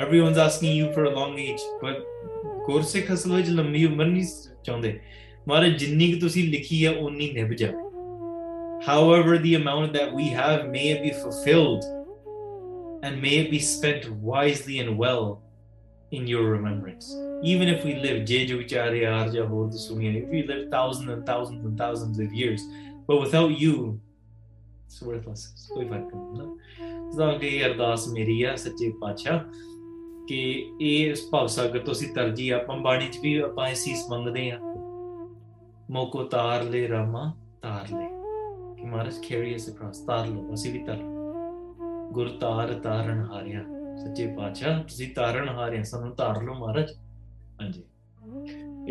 [0.02, 4.24] everyone's asking you for a long age but ਕੋਰਸੇ ਖਸਲ ਵਿੱਚ ਲੰਮੀ ਉਮਰ ਨਹੀਂ
[4.64, 4.98] ਚਾਹੁੰਦੇ
[5.48, 7.52] ਮਾਰੇ ਜਿੰਨੀ ਕਿ ਤੁਸੀਂ ਲਿਖੀ ਹੈ ਉਨੀ ਨਿਭ
[8.86, 11.82] however the amount that we have may be fulfilled
[13.06, 15.26] and may it be spent wisely and well
[16.18, 17.10] in your remembrance
[17.54, 22.64] even if we live if we live thousands and thousands and thousands of years
[23.10, 23.74] but without you
[24.90, 29.38] ਸਵੇਰ ਫਸ ਕੋਈ ਫਰਕ ਨਹੀਂ ਨਾ ਜਦੋਂ ਕਿ ਅਰਦਾਸ ਮੇਰੀ ਆ ਸੱਚੇ ਪਾਤਸ਼ਾਹ
[30.28, 30.70] ਕਿ
[30.80, 34.58] ਇਹ ਇਸ ਭਵ ਸਾਗਰ ਤੋਂ ਅਸੀਂ ਤਰਜੀ ਆਪਾਂ ਬਾਣੀ ਚ ਵੀ ਆਪਾਂ ਇਸ ਸੰਗਦੇ ਆ
[35.90, 37.32] ਮੋਕੋ ਤਾਰ ਲੈ ਰਾਮਾ
[37.62, 38.08] ਤਾਰ ਲੈ
[38.76, 40.98] ਕਿ ਮਹਾਰਾਜ ਕੈਰੀਅਸ ਇਸ ਅਕ੍ਰੋਸ ਤਾਰ ਲੋ ਅਸੀਂ ਵੀ ਤਾਰ
[42.12, 43.64] ਗੁਰ ਤਾਰ ਤਾਰਨ ਹਾਰਿਆ
[43.96, 46.92] ਸੱਚੇ ਪਾਤਸ਼ਾਹ ਤੁਸੀਂ ਤਾਰਨ ਹਾਰਿਆ ਸਾਨੂੰ ਤਾਰ ਲੋ ਮਹਾਰਾਜ
[47.62, 47.84] ਹਾਂਜੀ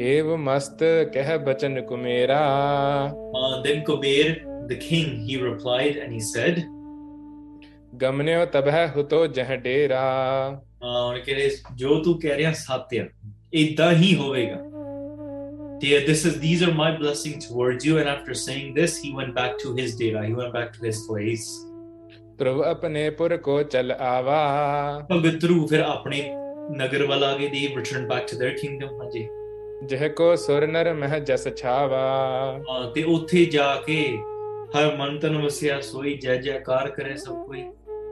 [0.00, 0.83] ਏਵ ਮਸਤ
[1.13, 2.39] ਕਹਿ ਬਚਨ ਕੁਮੇਰਾ
[3.07, 6.65] ਹਾਂ ਦਿਨ Kuber The king, he replied, and he said,
[8.03, 10.01] Gamneo ਤਬਹਿ huto ਜਹ ਡੇਰਾ
[10.83, 13.05] ਹਾਂ ਉਹਨੇ ਕਹਿੰਦੇ ਜੋ ਤੂੰ ਕਹਿ ਰਿਹਾ ਸੱਚ ਆ
[13.53, 14.17] ਇਦਾਂ ਹੀ
[15.83, 17.99] Dear, this is these are my blessings towards you.
[17.99, 20.27] And after saying this, he went back to his dera.
[20.27, 21.69] He went back to his place.
[22.37, 25.07] ਪ੍ਰਭ ਆਪਣੇ ਪੁਰ ਕੋ ਚਲ ਆਵਾ
[25.11, 26.35] ਭਗਤ ਰੂ ਫਿਰ ਆਪਣੇ
[26.77, 29.27] ਨਗਰ ਵੱਲ ਆ ਗਏ they return back to their kingdom ਹਾਂਜੀ
[29.85, 32.59] ਜਹ ਕੋ ਸੁਰ ਨਰ ਮਹ ਜਸ ਛਾਵਾ
[34.75, 37.63] ਹਰ ਮਨ ਤਨ ਵਸਿਆ ਸੋਈ ਜੈ ਜੈਕਾਰ ਕਰੇ ਸਭ ਕੋਈ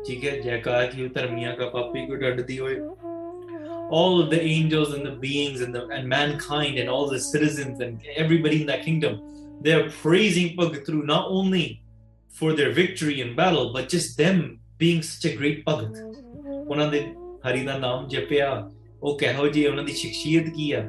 [0.07, 2.79] ਠੀਕ ਹੈ ਜੈਕਾਰ ਕੀ ਉਤਰਮੀਆਂ ਦਾ ਪਾਪੀ ਕੋ ਡੱਡਦੀ ਹੋਏ
[3.97, 7.83] all of the angels and the beings and the and mankind and all the citizens
[7.85, 9.13] and everybody in that kingdom
[9.67, 10.49] they are praising
[10.87, 11.61] through not only
[12.31, 14.41] for their victory in battle but just them
[14.83, 16.01] being such a great Pagat
[16.67, 17.01] ਉਹਨਾਂ ਦੇ
[17.45, 18.49] ਹਰੀ ਦਾ ਨਾਮ ਜਪਿਆ
[19.03, 20.83] ਉਹ ਕਹੋ ਜੀ ਉਹਨਾਂ ਦੀ ਸ਼ਖਸੀਅਤ ਕੀ ਆ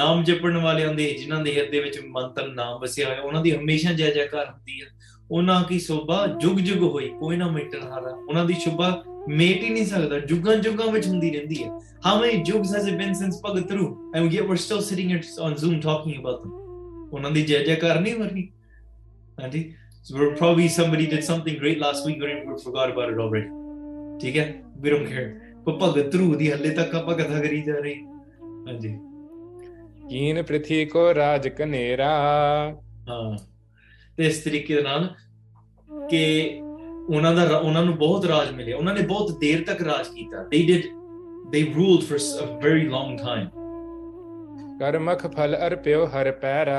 [0.00, 3.92] ਨਾਮ ਜਪਣ ਵਾਲਿਆਂ ਦੇ ਜਿਨ੍ਹਾਂ ਦੇ ਹਿਰਦੇ ਵਿੱਚ ਮੰਤਨ ਨਾਮ ਵਸਿਆ ਹੋਇਆ ਉਹਨਾਂ ਦੀ ਹਮੇਸ਼ਾ
[3.92, 4.89] ਜੈ ਜੈਕਾਰ ਹੁੰਦੀ ਆ
[5.30, 9.02] ਉਹਨਾਂ ਕੀ ਸ਼ੋਭਾ ਜੁਗ ਜੁਗ ਹੋਈ ਕੋਈ ਨਾ ਮਿਟਣ ਵਾਲਾ ਉਹਨਾਂ ਦੀ ਸ਼ੋਭਾ
[9.28, 11.70] ਮੇਟ ਹੀ ਨਹੀਂ ਸਕਦਾ ਜੁਗਾਂ ਜੁਗਾਂ ਵਿੱਚ ਹੁੰਦੀ ਰਹਿੰਦੀ ਹੈ
[12.06, 15.80] ਹਮੇ ਜੁਗ ਸੈਸ ਬਿਨ ਸਿੰਸ ਪਗ through I we are still sitting it on Zoom
[15.80, 18.48] talking about them ਉਹਨਾਂ ਦੀ ਜੈ ਜੈਕਾਰ ਨਹੀਂ ਵਰਨੀ
[19.42, 19.74] ਹਾਂਜੀ
[20.04, 23.48] so we probably somebody did something great last week great we forgot about it already
[24.20, 24.62] ਠੀਕ ਹੈ
[24.76, 25.38] ਵੀ ਡੋਨਟ ਕੇਅਰ
[25.64, 27.94] ਕੋ ਪਗ ਥਰੂ ਦੀ ਹੱਲੇ ਤੱਕ ਆਪਾਂ ਕਥਾ ਕਰੀ ਜਾ ਰਹੀ
[28.66, 28.98] ਹਾਂਜੀ
[30.08, 32.08] ਕੀਨ ਪ੍ਰਥੀ ਕੋ ਰਾਜ ਕਨੇਰਾ
[33.08, 33.49] ਹਾਂ
[34.20, 35.08] ਤੇ ਇਸ ਤਰੀਕੇ ਦੇ ਨਾਲ
[36.10, 36.60] ਕਿ
[37.08, 40.88] ਉਹਨਾਂ ਦਾ ਉਹਨਾਂ ਨੂੰ ਬਹੁਤ ਰਾਜ ਉਹਨਾਂ ਨੇ ਬਹੁਤ ਦੇਰ ਤੱਕ ਰਾਜ ਕੀਤਾ they did
[41.54, 43.48] they ruled for a very long time
[44.80, 46.76] ਕਰਮਖ ਫਲ ਅਰਪਿਓ ਹਰ ਪੈਰਾ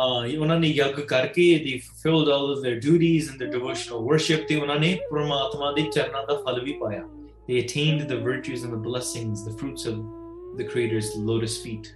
[0.00, 4.46] ਹਾਂ ਉਹਨਾਂ ਨੇ ਯੱਗ ਕਰਕੇ they fulfilled all of their duties and their devotional worship
[4.48, 7.02] ਤੇ ਉਹਨਾਂ ਨੇ ਪ੍ਰਮਾਤਮਾ ਦੇ ਚਰਨਾਂ ਦਾ ਫਲ ਵੀ ਪਾਇਆ
[7.48, 10.06] they attained the virtues and the blessings the fruits of
[10.60, 11.94] the creator's lotus feet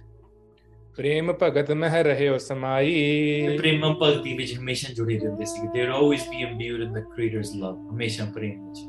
[0.99, 6.27] ਪ੍ਰੇਮ ਭਗਤ ਮਹਿ ਰਹਿਓ ਸਮਾਈ ਪ੍ਰੇਮ ਭਗਤੀ ਵਿੱਚ ਹਮੇਸ਼ਾ ਜੁੜੇ ਰਹਿੰਦੇ ਸੀ they are always
[6.29, 8.79] be imbued in the creator's love ਹਮੇਸ਼ਾ ਪ੍ਰੇਮ ਵਿੱਚ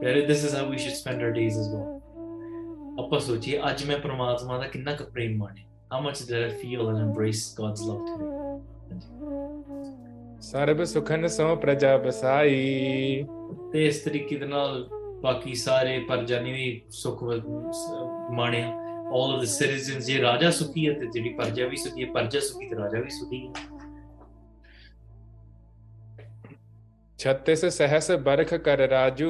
[0.00, 3.98] ਫਿਰ this is how we should spend our days as well ਆਪਾਂ ਸੋਚੀਏ ਅੱਜ ਮੈਂ
[3.98, 8.04] ਪਰਮਾਤਮਾ ਦਾ ਕਿੰਨਾ ਕੁ ਪ੍ਰੇਮ ਮਾਣੇ how much did I feel and embrace God's love
[8.06, 9.00] today
[10.40, 13.24] ਸਰਬ ਸੁਖਨ ਸੋ ਪ੍ਰਜਾ ਬਸਾਈ
[13.72, 14.86] ਤੇ ਇਸ ਤਰੀਕੇ ਦੇ ਨਾਲ
[15.22, 17.24] ਬਾਕੀ ਸਾਰੇ ਪਰਜਾਨੀ ਵੀ ਸੁਖ
[18.30, 18.83] ਮਾਣਿਆ
[19.14, 22.40] ਆਲ ਆਫ ਦ ਸਿਟੀਜ਼ਨਸ ਇਹ ਰਾਜਾ ਸੁਖੀ ਹੈ ਤੇ ਜਿਹੜੀ ਪਰਜਾ ਵੀ ਸੁਖੀ ਹੈ ਪਰਜਾ
[22.40, 23.52] ਸੁਖੀ ਤੇ ਰਾਜਾ ਵੀ ਸੁਖੀ ਹੈ
[27.18, 29.28] ਛੱਤੇ ਸੇ ਸਹਸ ਬਰਖ ਕਰ ਰਾਜੂ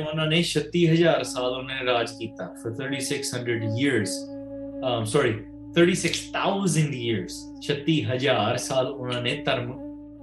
[0.00, 2.48] ਉਹਨਾਂ ਨੇ 36000 ਸਾਲ ਉਹਨੇ ਰਾਜ ਕੀਤਾ
[2.62, 4.16] 3600 years
[4.88, 5.32] um sorry
[5.78, 7.38] 36000 years
[7.62, 9.72] 36000 ਸਾਲ ਉਹਨਾਂ ਨੇ ਧਰਮ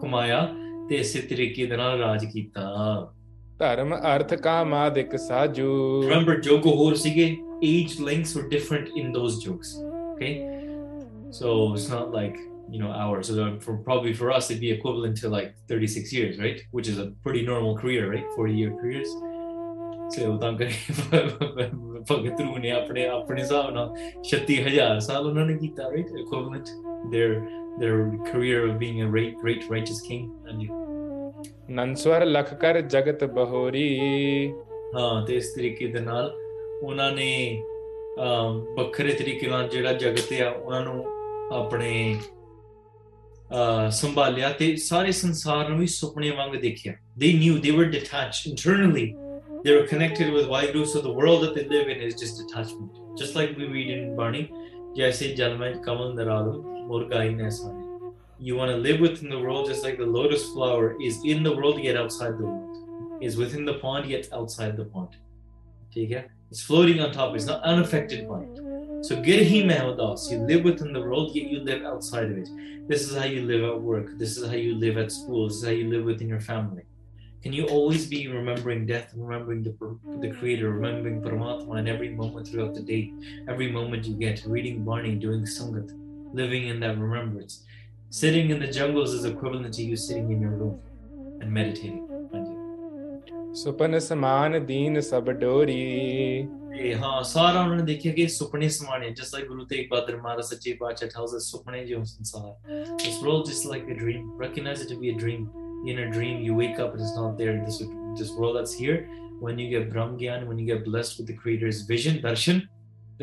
[0.01, 0.43] ਕਮਾਇਆ
[0.89, 2.67] ਤੇ ਇਸੇ ਤਰੀਕੇ ਨਾਲ ਰਾਜ ਕੀਤਾ
[3.61, 5.73] ਧਰਮ ਅਰਥ ਕਾਮ ਆਦਿਕ ਸਾਜੂ
[6.03, 6.95] remember ਜੋਗੋ ਹੋਰ
[7.63, 10.31] age links were different in those jokes okay
[11.39, 11.73] so
[11.73, 12.39] it's not like
[12.73, 16.39] you know hours so for probably for us it'd be equivalent to like 36 years
[16.39, 19.13] right which is a pretty normal career right 40 year careers
[20.15, 20.71] so ਤਾਂ ਕਰੇ
[22.09, 23.93] ਭਗਤ ਰੂ ਨੇ ਆਪਣੇ ਆਪਣੇ ਹਿਸਾਬ ਨਾਲ
[24.29, 26.73] 36000 ਸਾਲ ਉਹਨਾਂ ਨੇ ਕੀਤਾ equivalent
[27.13, 27.33] their
[27.81, 27.99] their
[28.31, 30.25] career of being a great great righteous king
[31.69, 33.87] ਨੰਸਵਰ ਲਖ ਕਰ ਜਗਤ ਬਹੋਰੀ
[34.95, 36.33] ਹਾਂ ਤੇ ਇਸ ਤਰੀਕੇ ਦੇ ਨਾਲ
[36.83, 37.61] ਉਹਨਾਂ ਨੇ
[38.77, 41.05] ਬੱਖਰੇ ਤਰੀਕੇ ਨਾਲ ਜਿਹੜਾ ਜਗਤ ਆ ਉਹਨਾਂ ਨੂੰ
[41.53, 42.15] ਆਪਣੇ
[43.91, 49.13] ਸੰਭਾਲਿਆ ਤੇ ਸਾਰੇ ਸੰਸਾਰ ਨੂੰ ਵੀ ਸੁਪਨੇ ਵਾਂਗ ਦੇਖਿਆ ਦੇ ਨਿਊ ਦੇ ਵਰ detach internally
[49.63, 52.41] they were connected with wide ਗਰੂ of the world that they live in is just
[52.41, 54.45] detachment just like we read in Bani
[54.95, 57.80] ਜੈਸੇ ਜਲਮੈਂ ਕਮਲ ਨਰਾਲੂ ਮੁਰਗਾਈ ਨੈਸਾ
[58.43, 61.55] You want to live within the world just like the lotus flower is in the
[61.55, 65.15] world yet outside the world, is within the pond yet outside the pond.
[65.93, 66.31] ठीक it?
[66.49, 69.05] It's floating on top, it's not unaffected by it.
[69.05, 72.49] So get he Mehmadas, you live within the world, yet you live outside of it.
[72.87, 75.57] This is how you live at work, this is how you live at school, this
[75.57, 76.81] is how you live within your family.
[77.43, 79.73] Can you always be remembering death, remembering the,
[80.19, 83.13] the Creator, remembering Paramatma in every moment throughout the day,
[83.47, 85.91] every moment you get, reading Barney, doing Sangat,
[86.33, 87.65] living in that remembrance?
[88.11, 90.79] Sitting in the jungles is equivalent to you sitting in your room
[91.41, 92.07] and meditating.
[93.55, 95.77] ਸੁਪਨ ਸਮਾਨ ਦੀਨ ਸਭ ਡੋਰੀ
[96.79, 100.17] ਇਹ ਹਾਂ ਸਾਰਾ ਉਹਨਾਂ ਨੇ ਦੇਖਿਆ just like ਸਮਾਨ ਹੈ ਜਿਸ ਲਾਈਕ ਗੁਰੂ ਤੇਗ ਬਹਾਦਰ
[100.17, 103.07] ਮਹਾਰਾਜ ਸੱਚੇ ਪਾਤਸ਼ਾਹ ਟੈਲਸ ਅਸ ਸੁਪਨੇ ਜੋ ਸੰਸਾਰ
[103.07, 105.13] ਇਸ world just like a dream recognise it to be
[105.91, 107.77] in a dream you wake up and it's not there this
[108.17, 108.97] this world that's here
[109.45, 110.11] when you get brahm
[110.49, 112.59] when you get blessed with the creator's vision darshan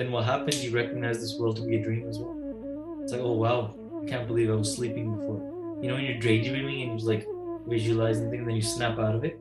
[0.00, 3.29] then what happens you recognize this world to be a dream as well it's like
[3.29, 3.61] oh wow
[4.11, 5.41] can't believe I was sleeping before.
[5.83, 7.27] You know, when you're daydreaming and you're like
[7.67, 9.39] visualizing things, then you snap out of it,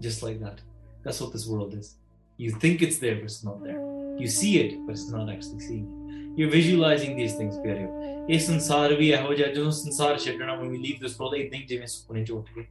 [0.00, 0.60] just like that.
[1.04, 1.94] That's what this world is.
[2.36, 3.80] You think it's there, but it's not there.
[4.18, 6.38] You see it, but it's not actually seeing it.
[6.38, 7.90] You're visualizing these things, period.
[8.30, 11.66] ਇਹ ਸੰਸਾਰ ਵੀ ਇਹੋ ਜਿਹਾ ਜਦੋਂ ਸੰਸਾਰ ਛੱਡਣਾ when we leave this world ਇਹ ਨਹੀਂ
[11.66, 12.64] ਜਿਵੇਂ ਸੁਪਨੇ ਚ ਉੱਠ ਕੇ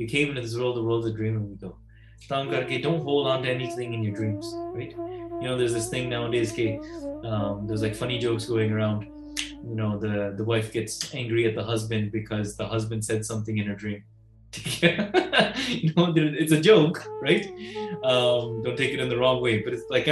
[0.00, 1.72] you came into this world the world's a dream and we go
[2.28, 5.88] ਤਾਂ ਕਰਕੇ don't hold on to anything in your dreams right you know there's this
[5.94, 6.68] thing nowadays ke
[7.30, 9.08] um, there's like funny jokes going around
[9.68, 13.58] you know the the wife gets angry at the husband because the husband said something
[13.58, 14.02] in her dream
[14.82, 17.46] you know it's a joke right
[18.04, 20.06] um, don't take it in the wrong way but it's like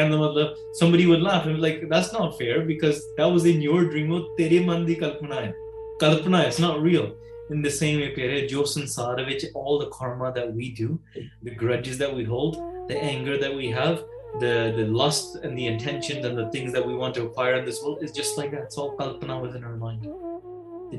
[0.72, 4.12] somebody would laugh and be like that's not fair because that was in your dream
[4.12, 5.52] oh, tere mandi kalpana
[6.00, 7.14] kalpana it's not real
[7.50, 9.24] in the same way pere jo sansara
[9.54, 10.98] all the karma that we do
[11.42, 12.56] the grudges that we hold
[12.88, 14.04] the anger that we have
[14.38, 17.64] the the lust and the intentions and the things that we want to acquire in
[17.64, 18.62] this world is just like that.
[18.62, 20.06] It's all kalpana within our mind.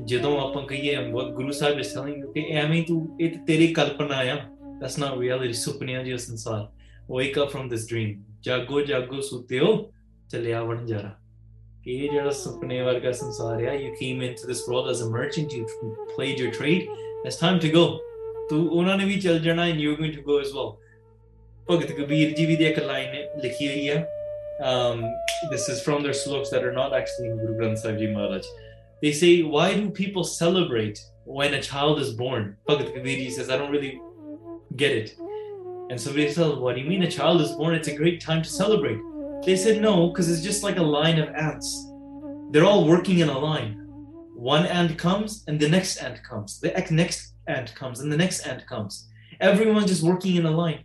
[0.06, 4.18] ਜਦੋਂ ਆਪਾਂ ਕਹੀਏ what Guru Sahib is telling you ਕਿ ਐਵੇਂ ਤੂੰ ਇਹ ਤੇਰੀ ਕਲਪਨਾ
[4.32, 4.36] ਆ
[4.82, 6.68] that's not reality ਸੁਪਨਿਆਂ ਜਿਹਾ ਸੰਸਾਰ
[7.10, 8.14] wake up from this dream
[8.44, 9.74] ਜਾਗੋ ਜਾਗੋ ਸੁਤਿਓ
[10.30, 11.14] ਚਲਿਆ ਵਣ ਜਾਰਾ
[11.84, 15.66] ਕਿ ਇਹ ਜਿਹੜਾ ਸੁਪਨੇ ਵਰਗਾ ਸੰਸਾਰ you came into this world as a merchant you
[16.16, 17.84] played your trade it's time to go
[18.48, 20.78] ਤੂੰ ਉਹਨਾਂ ਨੇ ਵੀ ਚੱਲ and you're going to go as well
[21.70, 23.14] Bhagat Kabir ji ਵੀ ਦੀ ਇੱਕ ਲਾਈਨ
[23.42, 24.04] ਲਿਖੀ ਹੋਈ ਹੈ
[24.70, 25.00] um
[25.52, 28.48] this is from their sloks that are not actually in Guru Granth Sahib Ji Maharaj
[29.04, 31.00] they say why do people celebrate
[31.38, 33.94] when a child is born Bhagat Kabir Ji says I don't really
[34.82, 37.96] get it and somebody says what do you mean a child is born it's a
[38.02, 39.02] great time to celebrate
[39.44, 41.88] they said no, because it's just like a line of ants.
[42.52, 43.76] They're all working in a line.
[44.36, 46.60] One ant comes, and the next ant comes.
[46.60, 49.08] The next ant comes, and the next ant comes.
[49.40, 50.84] Everyone's just working in a line.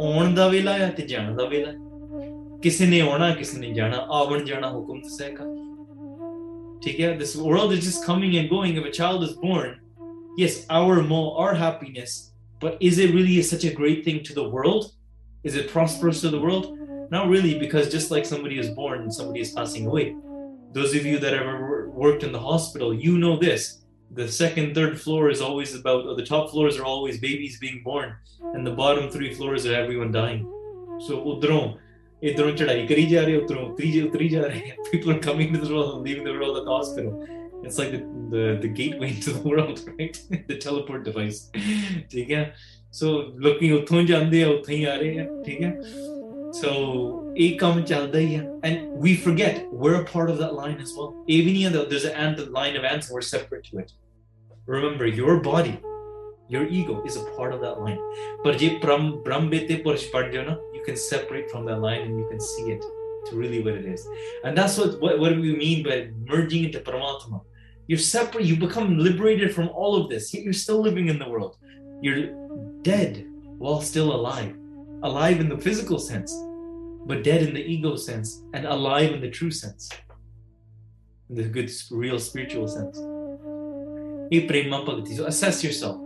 [0.00, 1.76] ਆਉਣ ਦਾ ਵੇਲਾ ਹੈ ਤੇ ਜਾਣ ਦਾ ਵੇਲਾ ਹੈ
[2.62, 5.44] ਕਿਸੇ ਨੇ ਆਉਣਾ ਕਿਸੇ ਨੇ ਜਾਣਾ ਆਵਣ ਜਾਣਾ ਹੁਕਮ ਤਸੇ ਕਾ
[6.84, 9.70] ਠੀਕ ਹੈ this world is just coming and going if a child is born
[10.40, 12.16] yes our more our happiness
[12.64, 14.90] but is it really such a great thing to the world
[15.50, 16.68] is it prosperous to the world
[17.14, 20.04] not really because just like somebody is born and somebody is passing away
[20.78, 23.68] those of you that ever worked in the hospital you know this
[24.14, 27.82] the second, third floor is always about, or the top floors are always babies being
[27.82, 28.14] born,
[28.54, 30.44] and the bottom three floors are everyone dying.
[31.00, 31.78] So, udron,
[32.22, 35.96] idron chadai, kari ja rahe utron, utri ja, utri People are coming to the world
[35.96, 37.26] and leaving the world at the hospital.
[37.64, 38.02] It's like the,
[38.30, 40.16] the, the gateway to the world, right?
[40.48, 41.50] the teleport device.
[42.08, 42.54] ठीक
[42.94, 45.26] So, looking ਉੱਥੋਂ ਜਾਂਦੇ ਆ ਉੱਥੇ ਹੀ ਆ ਰਹੇ
[46.52, 46.70] So,
[47.36, 51.08] ਇਹ ਕੰਮ ਚੱਲਦਾ ਹੀ and we forget we're a part of that line as well
[51.26, 53.90] Even though there's an ant line of ants we're separate to it
[54.66, 55.78] Remember, your body,
[56.48, 57.98] your ego is a part of that line.
[58.42, 60.96] But you can
[60.96, 62.80] separate from that line and you can see it
[63.26, 64.06] to really what it is.
[64.44, 67.42] And that's what, what, what we mean by merging into Paramatma.
[67.86, 71.28] You're separate, you become liberated from all of this, yet you're still living in the
[71.28, 71.58] world.
[72.00, 72.28] You're
[72.82, 73.26] dead
[73.58, 74.56] while still alive,
[75.02, 76.34] alive in the physical sense,
[77.06, 79.90] but dead in the ego sense, and alive in the true sense,
[81.28, 82.98] in the good, real spiritual sense.
[85.16, 86.00] So assess yourself.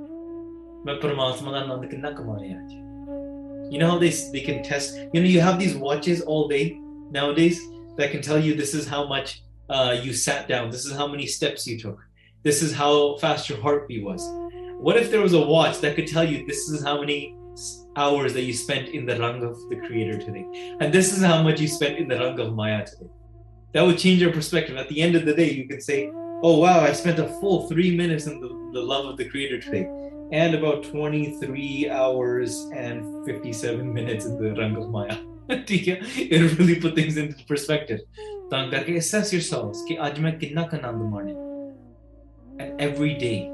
[0.87, 4.63] मैं परमात्मा का आनंद कितना कमा रहे हैं आज You know how they they can
[4.63, 4.97] test.
[5.13, 6.79] You know you have these watches all day
[7.11, 7.61] nowadays
[7.97, 9.43] that can tell you this is how much
[9.69, 10.71] uh, you sat down.
[10.71, 11.99] This is how many steps you took.
[12.43, 13.17] This is how
[13.17, 14.23] fast your heartbeat was.
[14.79, 17.37] What if there was a watch that could tell you this is how many
[17.97, 20.47] hours that you spent in the rang of the creator today
[20.81, 23.11] and this is how much you spent in the rang of maya today
[23.73, 26.09] that would change your perspective at the end of the day you can say
[26.43, 29.61] oh wow, I spent a full three minutes in the, the love of the creator
[29.61, 29.89] today
[30.33, 35.19] and about 23 hours and 57 minutes in the Rang of Maya.
[35.49, 38.01] it really put things into perspective.
[38.51, 41.01] Tang assess yourselves ki aaj main kinna ka naam
[42.61, 43.49] And every day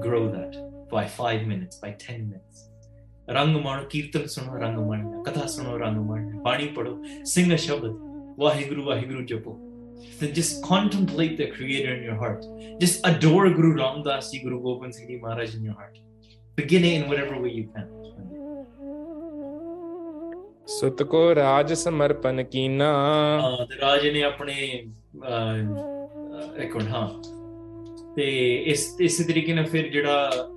[0.00, 0.88] grow that
[0.90, 2.68] by 5 minutes, by 10 minutes.
[3.30, 6.92] रंग मानो कीर्तन सुनो रंग मन कथा सुनो रंग मन बाणी पढ़ो
[7.32, 8.36] सिंह शब्द
[8.40, 9.24] Waheguru Waheguru
[9.98, 12.44] So just contemplate the Creator in your heart.
[12.80, 15.98] Just adore Guru Ramdas Guru Gobind Singh Maharaj in your heart.
[16.56, 17.88] Begin it in whatever way you can.
[20.70, 22.88] ਸੁਤ ਕੋ ਰਾਜ ਸਮਰਪਨ ਕੀਨਾ
[23.82, 24.54] ਰਾਜ ਨੇ ਆਪਣੇ
[26.56, 27.08] ਰਿਕਾਰਡ ਹਾਂ
[28.16, 28.26] ਤੇ
[28.64, 30.30] ਇਸ ਇਸੇ ਤਰੀਕੇ ਨਾਲ ਫਿਰ ਜਿਹੜਾ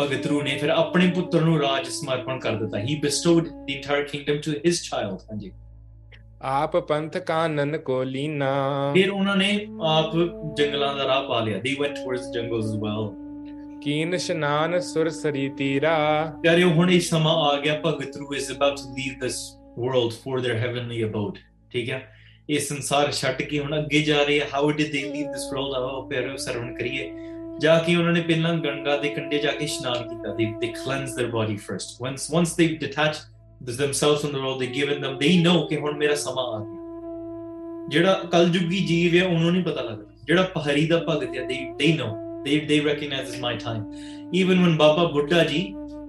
[0.00, 4.02] ਭਗਤ ਰੂ ਨੇ ਫਿਰ ਆਪਣੇ ਪੁੱਤਰ ਨੂੰ ਰਾਜ ਸਮਰਪਣ ਕਰ ਦਿੱਤਾ ਹੀ bestowed the entire
[4.02, 5.52] kingdom to his child ਹਾਂਜੀ
[6.40, 8.50] ਆਪ ਪੰਥ ਕਾਨਨ ਕੋ ਲੀਨਾ
[8.94, 9.48] ਫਿਰ ਉਹਨਾਂ ਨੇ
[9.82, 10.12] ਆਪ
[10.58, 13.08] ਜੰਗਲਾਂ ਦਾ ਰਾਹ ਪਾ ਲਿਆ they went towards jungles as well
[13.82, 15.96] ਕੀਨ ਸ਼ਨਾਨ ਸੁਰ ਸਰੀ ਤੀਰਾ
[16.44, 19.40] ਇਹ ਹੁਣ ਇਹ ਸਮਾਂ ਆ ਗਿਆ ਭਗਤ ਰੂ is about to leave this
[19.78, 21.38] world for their heavenly abode
[21.72, 22.00] ਠੀਕ ਹੈ
[22.48, 26.02] ਇਹ ਸੰਸਾਰ ਛੱਡ ਕੇ ਹੁਣ ਅੱਗੇ ਜਾ ਰਹੇ how did they leave this world ਆਓ
[26.08, 27.10] ਪਿਆਰਿਓ ਸਰਵਣ ਕਰੀਏ
[27.60, 31.18] ਜਾ ਕੇ ਉਹਨਾਂ ਨੇ ਪਹਿਲਾਂ ਗੰਗਾ ਦੇ ਕੰਢੇ ਜਾ ਕੇ ਇਸ਼ਨਾਨ ਕੀਤਾ they they cleanse
[31.18, 33.37] their body first once once they detached
[33.64, 36.78] themselves from the world they given them they know ਕਿ ਹੁਣ ਮੇਰਾ ਸਮਾਂ ਆ ਗਿਆ
[37.88, 42.00] ਜਿਹੜਾ ਕਲਯੁਗੀ ਜੀਵ ਹੈ ਉਹਨੂੰ ਨਹੀਂ ਪਤਾ ਲੱਗਦਾ ਜਿਹੜਾ ਪਹਾੜੀ ਦਾ ਭਗਤ ਹੈ they they
[42.00, 42.10] know
[42.46, 43.84] they they recognize my time
[44.42, 45.62] even when baba buddha ji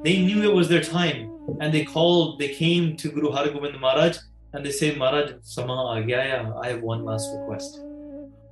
[0.05, 1.21] they knew it was their time
[1.53, 4.19] and they called they came to guru har gobind maharaj
[4.53, 7.79] and they say maharaj sama aa gaya i have one last request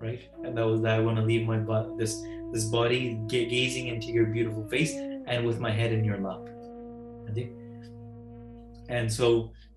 [0.07, 2.17] right and that was that i want to leave my this
[2.53, 3.01] this body
[3.35, 7.66] gazing into your beautiful face and with my head in your lap and
[8.89, 9.53] and so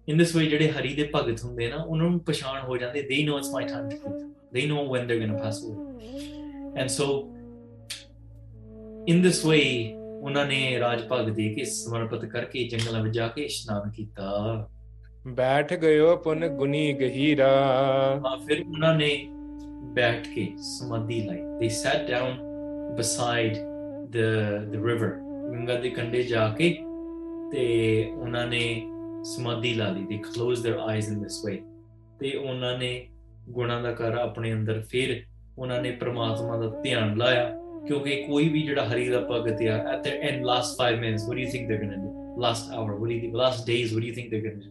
[0.09, 3.23] in this way ਜਿਹੜੇ ਹਰੀ ਦੇ ਭਗਤ ਹੁੰਦੇ ਨਾ ਉਹਨਾਂ ਨੂੰ ਪਛਾਣ ਹੋ ਜਾਂਦੀ they
[3.25, 4.33] know it's my time to
[4.53, 7.35] they know when they going to pass away and so
[9.09, 9.95] in this ਵੇ
[9.95, 14.69] ਉਹਨਾਂ ਨੇ ਰਾਜ ਭਗ ਦੇ ਕੇ ਸਮਰਪਿਤ ਕਰਕੇ ਜੰਗਲਾਂ ਵਿੱਚ ਜਾ ਕੇ ਇਸ਼ਨਾਨ ਕੀਤਾ
[15.27, 17.49] ਬੈਠ ਗਇਓ ਪੁਨ ਗੁਨੀ ਗਹੀਰਾ
[18.27, 19.27] ਆ ਫਿਰ ਉਹਨਾਂ ਨੇ
[19.95, 20.49] ਬੈਠ ਕੇ
[20.57, 22.39] ਸਮਾਧੀ ਲਈ they sat down
[22.97, 23.57] beside
[24.11, 24.17] the
[24.71, 25.09] the river
[25.53, 26.71] Ganga ਦੇ ਕੰਢੇ ਜਾ ਕੇ
[27.53, 28.05] ਤੇ
[28.17, 28.63] ਉਹਨਾਂ ਨੇ
[29.25, 31.63] ਸਮਾਧੀ ਲਾ ਲਈ they close their eyes in this way
[32.21, 33.09] ਤੇ ਉਹਨਾਂ ਨੇ
[33.49, 35.25] ਗੁਣਾ ਦਾ ਕਰ ਆਪਣੇ ਅੰਦਰ ਫਿਰ
[35.59, 37.57] ਉਹਨਾਂ ਨੇ ਪ੍ਰਮਾਤਮਾ ਦਾ ਧਿਆਨ ਲਾਇਆ
[37.87, 41.37] ਕਿਉਂਕਿ ਕੋਈ ਵੀ ਜਿਹੜਾ ਹਰੀ ਦਾ ਭਗਤ ਆ at the end last 5 minutes what
[41.37, 44.03] do you think they going to do last hour what do you last days what
[44.03, 44.71] do you think they going to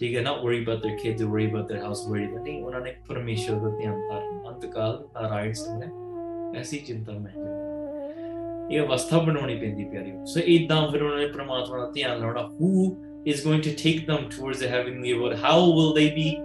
[0.00, 2.80] ਠੀਕ ਹੈ ਨਾ worry about their kids worry about their house worry about ਨਹੀਂ ਉਹਨਾਂ
[2.80, 5.08] ਨੇ ਪਰਮੇਸ਼ਰ ਦਾ ਧਿਆਨ ਧਾਰਨ ਅੰਤਕਾਲ
[5.30, 7.62] rights ਨੇ ਐਸੀ ਚਿੰਤਾ ਮੈਂ
[8.70, 12.96] ਇਹ ਅਵਸਥਾ ਬਣਾਉਣੀ ਪੈਂਦੀ ਪਿਆਰੀ ਸੋ ਇਦਾਂ ਫਿਰ ਉਹਨਾਂ ਨੇ ਪ੍ਰਮਾਤਮਾ ਦਾ ਧਿਆਨ ਲਾਉਣਾ ਹੂ
[13.24, 15.38] is going to take them towards the heavenly world.
[15.38, 16.36] How will they be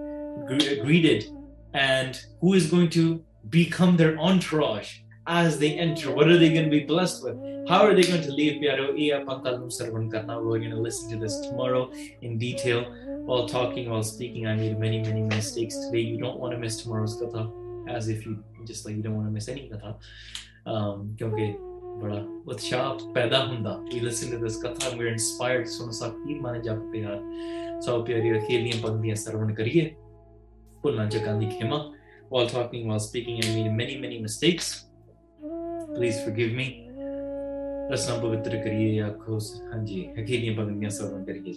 [0.47, 1.29] gre- greeted?
[1.73, 6.11] And who is going to become their entourage as they enter?
[6.11, 7.35] What are they going to be blessed with?
[7.67, 8.61] How are they going to leave?
[8.61, 12.85] We're going to listen to this tomorrow in detail
[13.25, 14.47] while talking, while speaking.
[14.47, 15.99] I made many, many mistakes today.
[15.99, 17.51] You don't want to miss tomorrow's katha
[17.89, 19.97] as if you just like you don't want to miss any katha.
[20.65, 21.57] Um, okay.
[21.99, 26.61] ਬੜਾ ਉਤਸ਼ਾਹ ਪੈਦਾ ਹੁੰਦਾ ਵੀ listen to ਦਿਸ ਕਥਾ ਵੀ inspired ਸੋ ਸਾ ਕੀ ਮਨ
[26.61, 27.19] ਜਪ ਪਿਆ
[27.81, 29.89] ਸੋ ਪਿਆਰੀ ਅਖੀਲੀ ਪੰਕਤੀਆਂ ਸਰਵਣ ਕਰੀਏ
[30.83, 31.83] ਭੁੱਲਾਂ ਚੱਕਾਂ ਦੀ ਖਿਮਾ
[32.31, 34.73] while talking while speaking and made many many mistakes
[35.95, 36.71] please forgive me
[37.91, 39.39] ਰਸਨਾ ਪਵਿੱਤਰ ਕਰੀਏ ਆਖੋ
[39.73, 41.53] ਹਾਂਜੀ ਅਖੀਲੀ ਪੰਕਤੀਆਂ ਸਰਵਣ ਕਰੀਏ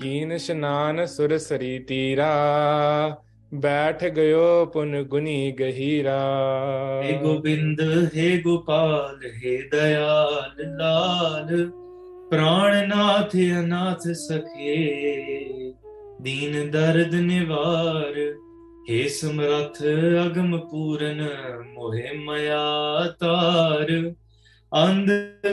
[0.02, 2.30] ਕੀਨ ਸ਼ਨਾਨ ਸੁਰ ਸਰੀ ਤੀਰਾ
[3.52, 6.12] ਬੈਠ ਗਇਓ ਪੁਨ ਗੁਨੀ ਗਹੀਰਾ
[7.02, 7.80] हे ਗੋਬਿੰਦ
[8.14, 11.70] हे ਗੋਪਾਲ हे ਦਿਆਲ ਲਾਲ
[12.30, 14.76] ਪ੍ਰਾਣਨਾਥ ਅਨਾਥ ਸਖੇ
[16.20, 18.18] ਦੀਨ ਦਰਦ ਨਿਵਾਰ
[18.88, 19.82] हे ਸਮਰਥ
[20.22, 21.22] ਅਗਮ ਪੂਰਨ
[21.74, 23.92] ਮੋਹਿ ਮਯਾ ਤਾਰ
[24.72, 25.10] ਅੰਧ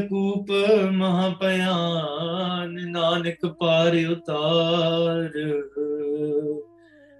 [0.09, 0.51] ਕੂਪ
[0.93, 5.31] ਮਹਾ ਭਿਆਨ ਨਾਨਕ ਪਾਰ ਉਤਾਰ